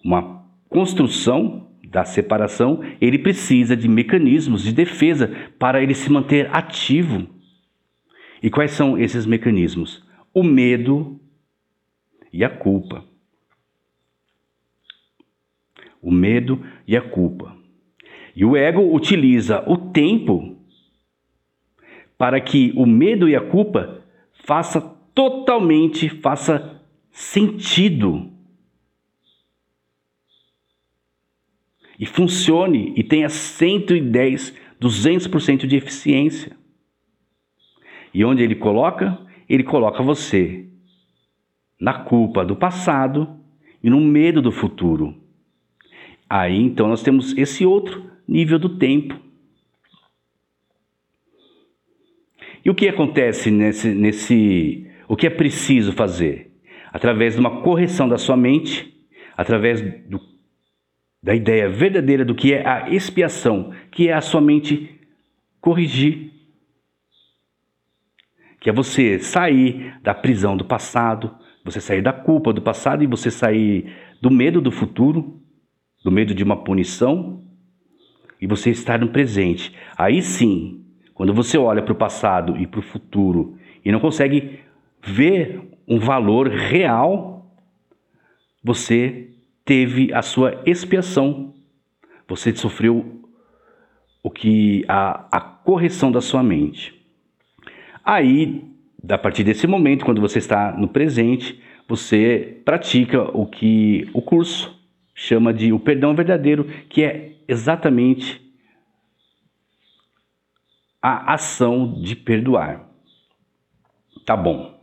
[0.04, 7.26] uma construção da separação, ele precisa de mecanismos de defesa para ele se manter ativo.
[8.40, 10.04] E quais são esses mecanismos?
[10.32, 11.20] O medo
[12.32, 13.15] e a culpa.
[16.06, 17.52] O medo e a culpa.
[18.36, 20.56] E o ego utiliza o tempo
[22.16, 24.80] para que o medo e a culpa faça
[25.12, 26.80] totalmente, faça
[27.10, 28.30] sentido.
[31.98, 36.56] E funcione e tenha 110, 200% de eficiência.
[38.14, 39.18] E onde ele coloca?
[39.48, 40.68] Ele coloca você
[41.80, 43.40] na culpa do passado
[43.82, 45.25] e no medo do futuro.
[46.28, 49.26] Aí então nós temos esse outro nível do tempo.
[52.64, 54.90] E o que acontece nesse, nesse.
[55.08, 56.50] O que é preciso fazer?
[56.92, 58.92] Através de uma correção da sua mente,
[59.36, 60.20] através do,
[61.22, 64.98] da ideia verdadeira do que é a expiação, que é a sua mente
[65.60, 66.32] corrigir.
[68.58, 73.06] Que é você sair da prisão do passado, você sair da culpa do passado e
[73.06, 75.40] você sair do medo do futuro,
[76.06, 77.42] do medo de uma punição,
[78.40, 79.74] e você estar no presente.
[79.98, 84.60] Aí sim, quando você olha para o passado e para o futuro e não consegue
[85.02, 87.50] ver um valor real,
[88.62, 89.30] você
[89.64, 91.52] teve a sua expiação.
[92.28, 93.20] Você sofreu
[94.22, 96.94] o que a, a correção da sua mente.
[98.04, 98.62] Aí,
[99.08, 104.75] a partir desse momento, quando você está no presente, você pratica o que o curso
[105.16, 108.40] chama de o perdão verdadeiro, que é exatamente
[111.00, 112.86] a ação de perdoar.
[114.26, 114.78] Tá bom.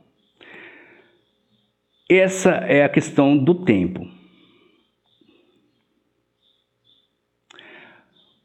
[2.10, 4.10] Essa é a questão do tempo.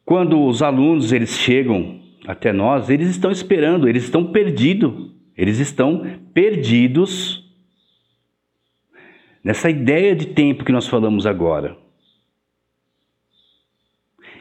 [0.05, 6.03] Quando os alunos eles chegam até nós, eles estão esperando, eles estão perdidos, eles estão
[6.35, 7.48] perdidos
[9.49, 11.75] nessa ideia de tempo que nós falamos agora.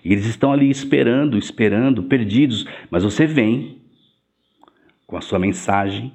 [0.03, 3.81] E eles estão ali esperando, esperando, perdidos, mas você vem
[5.05, 6.11] com a sua mensagem,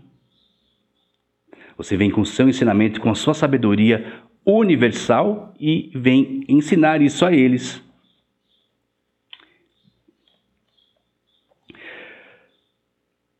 [1.74, 7.24] você vem com o seu ensinamento, com a sua sabedoria universal e vem ensinar isso
[7.24, 7.82] a eles.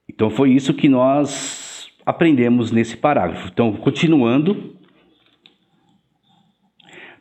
[0.09, 3.51] Então foi isso que nós aprendemos nesse parágrafo.
[3.53, 4.81] Então, continuando,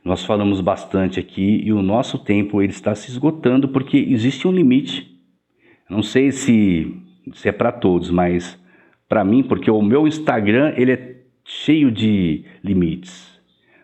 [0.03, 4.51] nós falamos bastante aqui e o nosso tempo ele está se esgotando porque existe um
[4.51, 5.11] limite.
[5.89, 6.95] Não sei se,
[7.33, 8.59] se é para todos, mas
[9.07, 13.39] para mim, porque o meu Instagram ele é cheio de limites,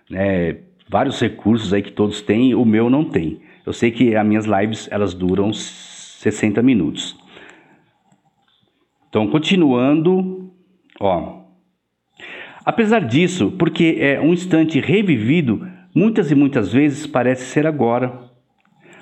[0.10, 0.58] né?
[0.90, 3.42] Vários recursos aí que todos têm, o meu não tem.
[3.66, 7.18] Eu sei que as minhas lives elas duram 60 minutos.
[9.10, 10.50] Então, continuando,
[11.00, 11.42] ó.
[12.64, 15.68] Apesar disso, porque é um instante revivido,
[15.98, 18.30] muitas e muitas vezes parece ser agora.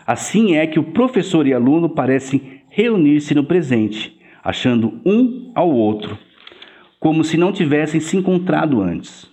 [0.07, 6.17] Assim é que o professor e aluno parecem reunir-se no presente, achando um ao outro,
[6.97, 9.29] como se não tivessem se encontrado antes.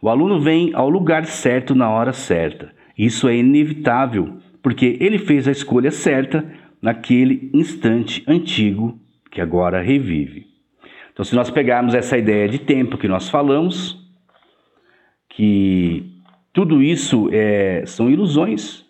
[0.00, 2.72] O aluno vem ao lugar certo na hora certa.
[2.96, 8.98] Isso é inevitável, porque ele fez a escolha certa naquele instante antigo
[9.30, 10.46] que agora revive.
[11.12, 14.02] Então, se nós pegarmos essa ideia de tempo que nós falamos,
[15.28, 16.15] que
[16.56, 18.82] tudo isso é, são ilusões,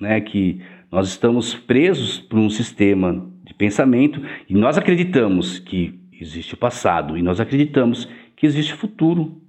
[0.00, 0.20] né?
[0.20, 0.60] que
[0.90, 7.16] nós estamos presos por um sistema de pensamento e nós acreditamos que existe o passado
[7.16, 9.40] e nós acreditamos que existe o futuro.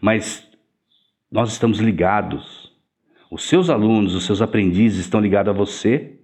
[0.00, 0.50] Mas
[1.30, 2.72] nós estamos ligados.
[3.30, 6.18] Os seus alunos, os seus aprendizes estão ligados a você.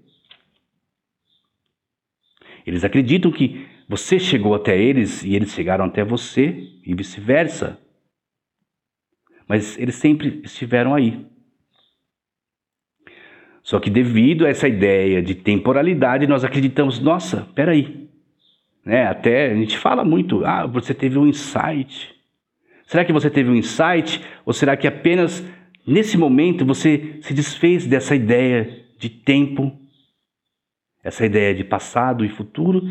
[2.64, 7.78] Eles acreditam que você chegou até eles e eles chegaram até você e vice-versa.
[9.46, 11.26] Mas eles sempre estiveram aí.
[13.62, 18.08] Só que devido a essa ideia de temporalidade, nós acreditamos, nossa, peraí.
[18.84, 19.06] Né?
[19.06, 22.14] Até a gente fala muito, ah, você teve um insight.
[22.86, 24.20] Será que você teve um insight?
[24.44, 25.42] Ou será que apenas
[25.86, 29.78] nesse momento você se desfez dessa ideia de tempo,
[31.02, 32.82] essa ideia de passado e futuro,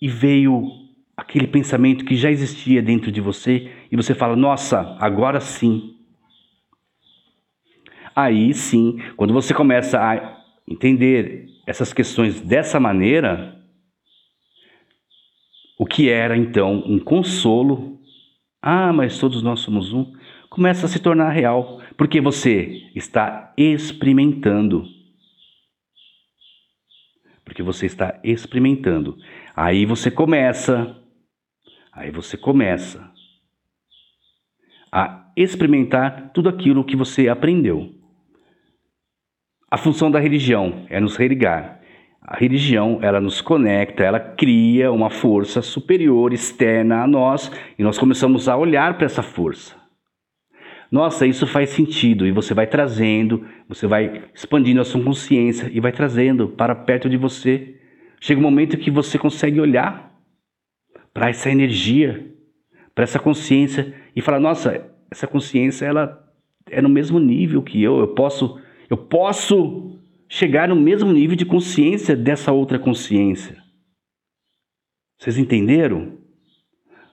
[0.00, 0.64] e veio
[1.16, 5.98] aquele pensamento que já existia dentro de você e você fala: nossa, agora sim,
[8.18, 13.64] Aí sim, quando você começa a entender essas questões dessa maneira,
[15.78, 18.00] o que era então um consolo,
[18.60, 20.12] ah, mas todos nós somos um,
[20.50, 24.84] começa a se tornar real, porque você está experimentando.
[27.44, 29.16] Porque você está experimentando.
[29.60, 30.96] Aí você começa,
[31.92, 33.10] aí você começa
[34.92, 37.92] a experimentar tudo aquilo que você aprendeu.
[39.68, 41.80] A função da religião é nos religar.
[42.22, 47.98] A religião, ela nos conecta, ela cria uma força superior externa a nós e nós
[47.98, 49.74] começamos a olhar para essa força.
[50.88, 55.80] Nossa, isso faz sentido e você vai trazendo, você vai expandindo a sua consciência e
[55.80, 57.77] vai trazendo para perto de você.
[58.20, 60.12] Chega um momento que você consegue olhar
[61.12, 62.34] para essa energia,
[62.94, 66.24] para essa consciência e falar: "Nossa, essa consciência ela
[66.70, 68.60] é no mesmo nível que eu, eu posso
[68.90, 69.98] eu posso
[70.28, 73.62] chegar no mesmo nível de consciência dessa outra consciência.
[75.18, 76.18] Vocês entenderam?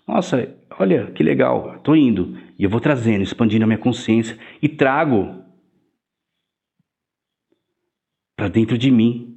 [0.07, 4.69] Nossa, olha que legal, estou indo e eu vou trazendo, expandindo a minha consciência e
[4.69, 5.43] trago
[8.35, 9.34] para dentro de mim.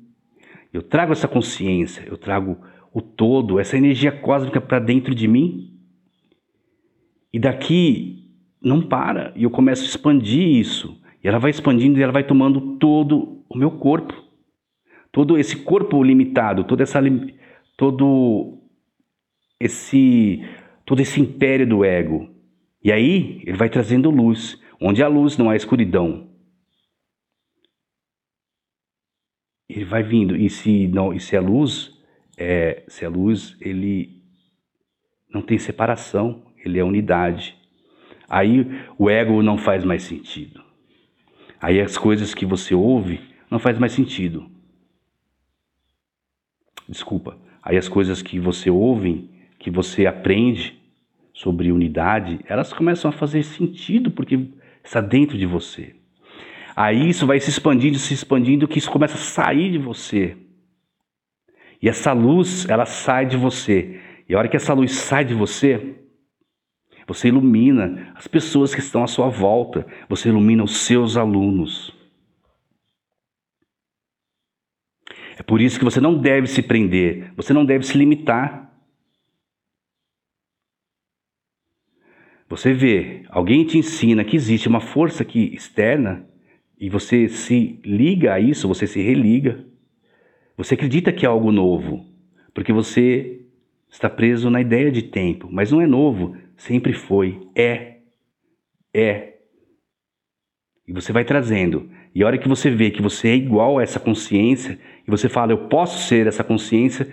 [0.73, 2.59] Eu trago essa consciência, eu trago
[2.93, 5.75] o todo, essa energia cósmica para dentro de mim.
[7.33, 11.01] E daqui não para, e eu começo a expandir isso.
[11.23, 14.15] E ela vai expandindo e ela vai tomando todo o meu corpo.
[15.11, 17.01] Todo esse corpo limitado, toda essa
[17.77, 18.59] todo
[19.59, 20.45] esse
[20.85, 22.29] todo esse império do ego.
[22.83, 26.29] E aí ele vai trazendo luz, onde a luz não há escuridão.
[29.69, 31.99] Ele vai vindo e se não, e se a luz
[32.39, 34.23] é, se a luz ele
[35.33, 37.57] não tem separação, ele é unidade.
[38.29, 38.67] Aí
[38.97, 40.63] o ego não faz mais sentido.
[41.61, 44.49] Aí as coisas que você ouve não faz mais sentido.
[46.89, 47.37] Desculpa.
[47.63, 50.81] Aí as coisas que você ouve, que você aprende
[51.33, 54.49] sobre unidade, elas começam a fazer sentido porque
[54.85, 55.97] está dentro de você.
[56.81, 60.37] Aí isso vai se expandindo, se expandindo, que isso começa a sair de você.
[61.83, 64.01] E essa luz, ela sai de você.
[64.29, 65.97] E a hora que essa luz sai de você,
[67.05, 71.93] você ilumina as pessoas que estão à sua volta, você ilumina os seus alunos.
[75.37, 78.73] É por isso que você não deve se prender, você não deve se limitar.
[82.49, 86.29] Você vê, alguém te ensina que existe uma força aqui externa
[86.81, 89.65] e você se liga a isso, você se religa.
[90.57, 92.07] Você acredita que é algo novo,
[92.55, 93.43] porque você
[93.91, 97.99] está preso na ideia de tempo, mas não é novo, sempre foi, é,
[98.95, 99.39] é.
[100.87, 101.91] E você vai trazendo.
[102.15, 105.29] E a hora que você vê que você é igual a essa consciência, e você
[105.29, 107.13] fala, eu posso ser essa consciência,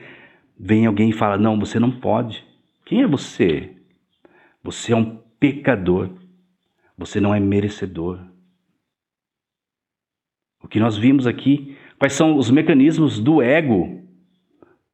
[0.57, 2.43] vem alguém e fala, não, você não pode.
[2.85, 3.71] Quem é você?
[4.63, 6.09] Você é um pecador.
[6.97, 8.19] Você não é merecedor.
[10.65, 14.01] O que nós vimos aqui, quais são os mecanismos do ego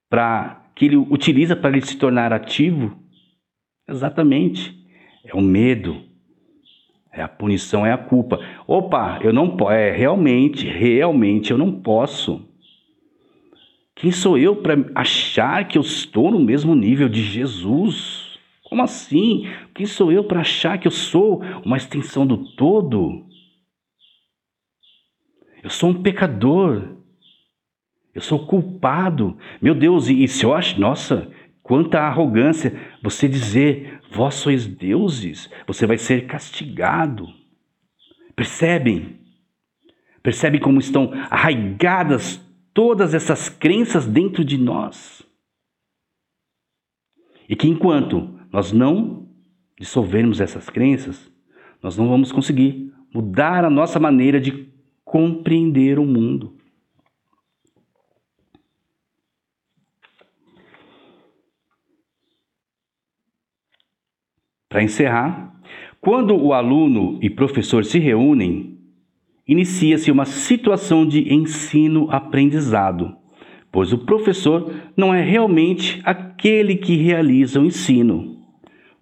[0.10, 2.94] para que ele utiliza para ele se tornar ativo?
[3.88, 4.78] Exatamente.
[5.24, 6.02] É o medo.
[7.10, 8.38] É a punição, é a culpa.
[8.68, 9.72] Opa, eu não posso.
[9.72, 12.46] É, realmente, realmente eu não posso.
[13.96, 18.38] Quem sou eu para achar que eu estou no mesmo nível de Jesus?
[18.66, 19.48] Como assim?
[19.74, 23.31] Quem sou eu para achar que eu sou uma extensão do todo?
[25.64, 26.95] Eu sou um pecador.
[28.14, 29.38] Eu sou culpado.
[29.62, 31.32] Meu Deus, e, e se eu acho, nossa,
[31.72, 37.28] Quanta arrogância você dizer, vós sois deuses, você vai ser castigado.
[38.36, 39.20] Percebem?
[40.24, 42.41] Percebem como estão arraigadas
[42.74, 45.26] todas essas crenças dentro de nós.
[47.47, 49.30] E que enquanto nós não
[49.80, 51.32] dissolvermos essas crenças,
[51.82, 54.71] nós não vamos conseguir mudar a nossa maneira de
[55.12, 56.55] compreender o mundo.
[64.70, 65.53] Para encerrar,
[65.99, 68.80] quando o aluno e professor se reúnem,
[69.45, 73.14] inicia-se uma situação de ensino-aprendizado,
[73.70, 78.39] pois o professor não é realmente aquele que realiza o ensino.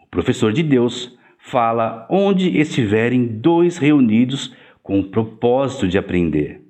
[0.01, 4.57] O professor de Deus fala onde estiverem dois reunidos
[4.89, 6.63] com o propósito de aprender.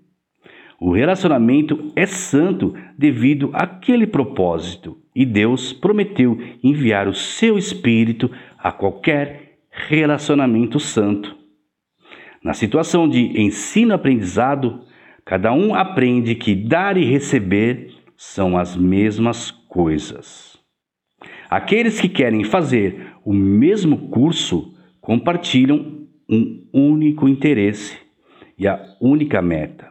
[0.78, 8.74] O relacionamento é santo devido àquele propósito, e Deus prometeu enviar o seu Espírito a
[8.74, 11.34] qualquer relacionamento santo.
[12.44, 14.82] Na situação de ensino-aprendizado,
[15.24, 20.60] cada um aprende que dar e receber são as mesmas coisas.
[21.50, 28.09] Aqueles que querem fazer o mesmo curso compartilham um único interesse
[28.60, 29.90] e a única meta.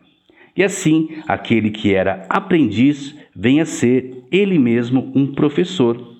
[0.54, 6.18] E assim, aquele que era aprendiz vem a ser ele mesmo um professor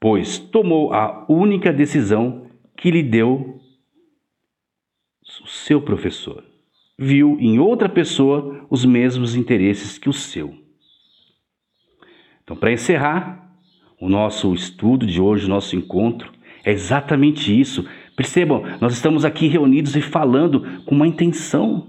[0.00, 2.46] pois tomou a única decisão
[2.76, 3.60] que lhe deu
[5.42, 6.44] o seu professor.
[6.98, 10.54] Viu em outra pessoa os mesmos interesses que o seu.
[12.42, 13.52] Então, para encerrar
[14.00, 16.32] o nosso estudo de hoje, o nosso encontro,
[16.64, 17.86] é exatamente isso.
[18.18, 21.86] Percebam, nós estamos aqui reunidos e falando com uma intenção.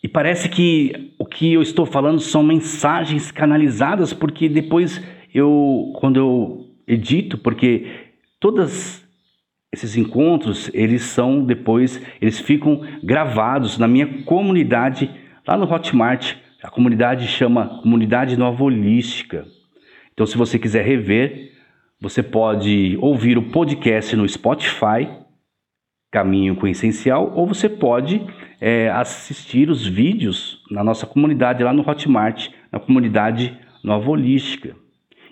[0.00, 5.02] E parece que o que eu estou falando são mensagens canalizadas, porque depois
[5.34, 9.04] eu, quando eu edito, porque todos
[9.72, 15.10] esses encontros, eles são depois, eles ficam gravados na minha comunidade
[15.44, 16.36] lá no Hotmart.
[16.62, 19.44] A comunidade chama Comunidade Nova Holística.
[20.14, 21.52] Então, se você quiser rever,
[22.00, 25.08] você pode ouvir o podcast no Spotify,
[26.10, 28.24] Caminho com Essencial, ou você pode
[28.60, 34.76] é, assistir os vídeos na nossa comunidade lá no Hotmart, na comunidade Nova Holística.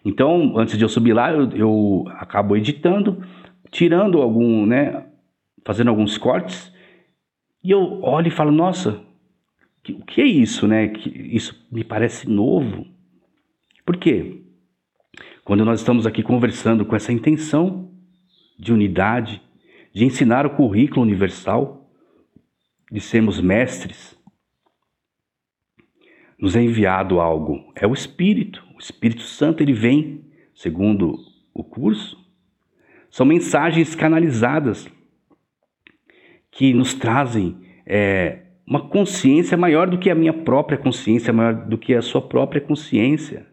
[0.04, 3.22] Então, antes de eu subir lá, eu, eu acabo editando,
[3.70, 5.06] tirando algum, né,
[5.64, 6.72] fazendo alguns cortes,
[7.62, 9.00] e eu olho e falo, nossa,
[9.88, 10.88] o que é isso, né?
[10.88, 12.86] Que isso me parece novo.
[13.86, 14.41] Por quê?
[15.44, 17.90] Quando nós estamos aqui conversando com essa intenção
[18.56, 19.42] de unidade,
[19.92, 21.90] de ensinar o currículo universal,
[22.90, 24.16] de sermos mestres,
[26.38, 27.72] nos é enviado algo.
[27.74, 28.64] É o Espírito.
[28.76, 30.24] O Espírito Santo ele vem,
[30.54, 31.18] segundo
[31.52, 32.16] o curso.
[33.10, 34.88] São mensagens canalizadas
[36.50, 41.76] que nos trazem é, uma consciência maior do que a minha própria consciência, maior do
[41.76, 43.51] que a sua própria consciência.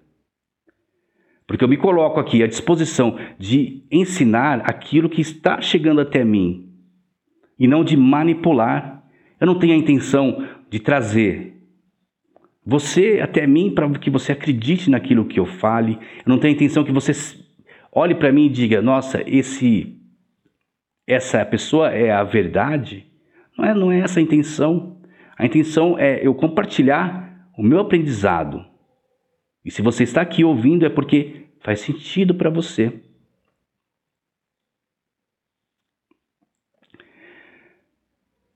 [1.49, 6.69] Porque eu me coloco aqui à disposição de ensinar aquilo que está chegando até mim
[7.57, 9.03] e não de manipular
[9.41, 11.55] eu não tenho a intenção de trazer
[12.63, 15.93] você até mim para que você acredite naquilo que eu fale.
[15.93, 17.13] Eu não tenho a intenção que você
[17.91, 19.97] olhe para mim e diga: "Nossa, esse
[21.07, 23.07] essa pessoa é a verdade".
[23.57, 25.01] Não é, não é essa a intenção.
[25.35, 28.68] A intenção é eu compartilhar o meu aprendizado.
[29.63, 32.93] E se você está aqui ouvindo é porque faz sentido para você.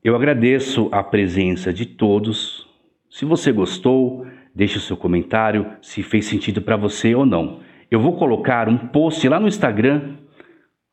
[0.04, 2.68] Eu agradeço a presença de todos.
[3.10, 7.62] Se você gostou, deixe o seu comentário se fez sentido para você ou não.
[7.90, 10.18] Eu vou colocar um post lá no Instagram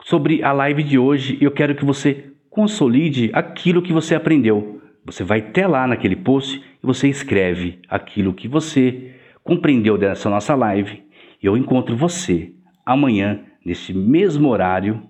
[0.03, 4.81] sobre a live de hoje e eu quero que você consolide aquilo que você aprendeu.
[5.05, 10.55] Você vai até lá naquele post e você escreve aquilo que você compreendeu dessa nossa
[10.55, 11.03] live.
[11.43, 12.53] Eu encontro você
[12.85, 15.03] amanhã, neste mesmo horário,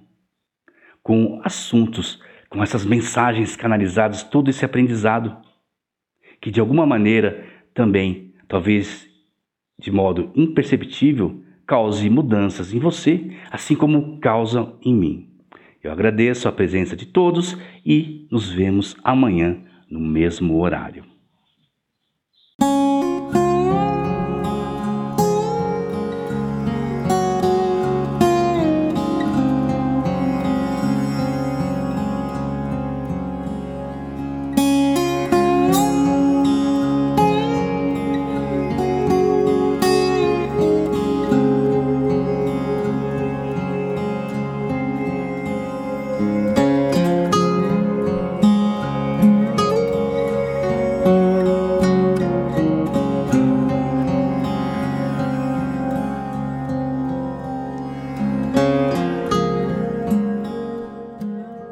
[1.02, 2.20] com assuntos
[2.50, 5.36] com essas mensagens canalizadas, todo esse aprendizado,
[6.40, 9.08] que de alguma maneira também, talvez
[9.78, 15.30] de modo imperceptível, cause mudanças em você, assim como causam em mim.
[15.82, 17.56] Eu agradeço a presença de todos
[17.86, 21.09] e nos vemos amanhã no mesmo horário.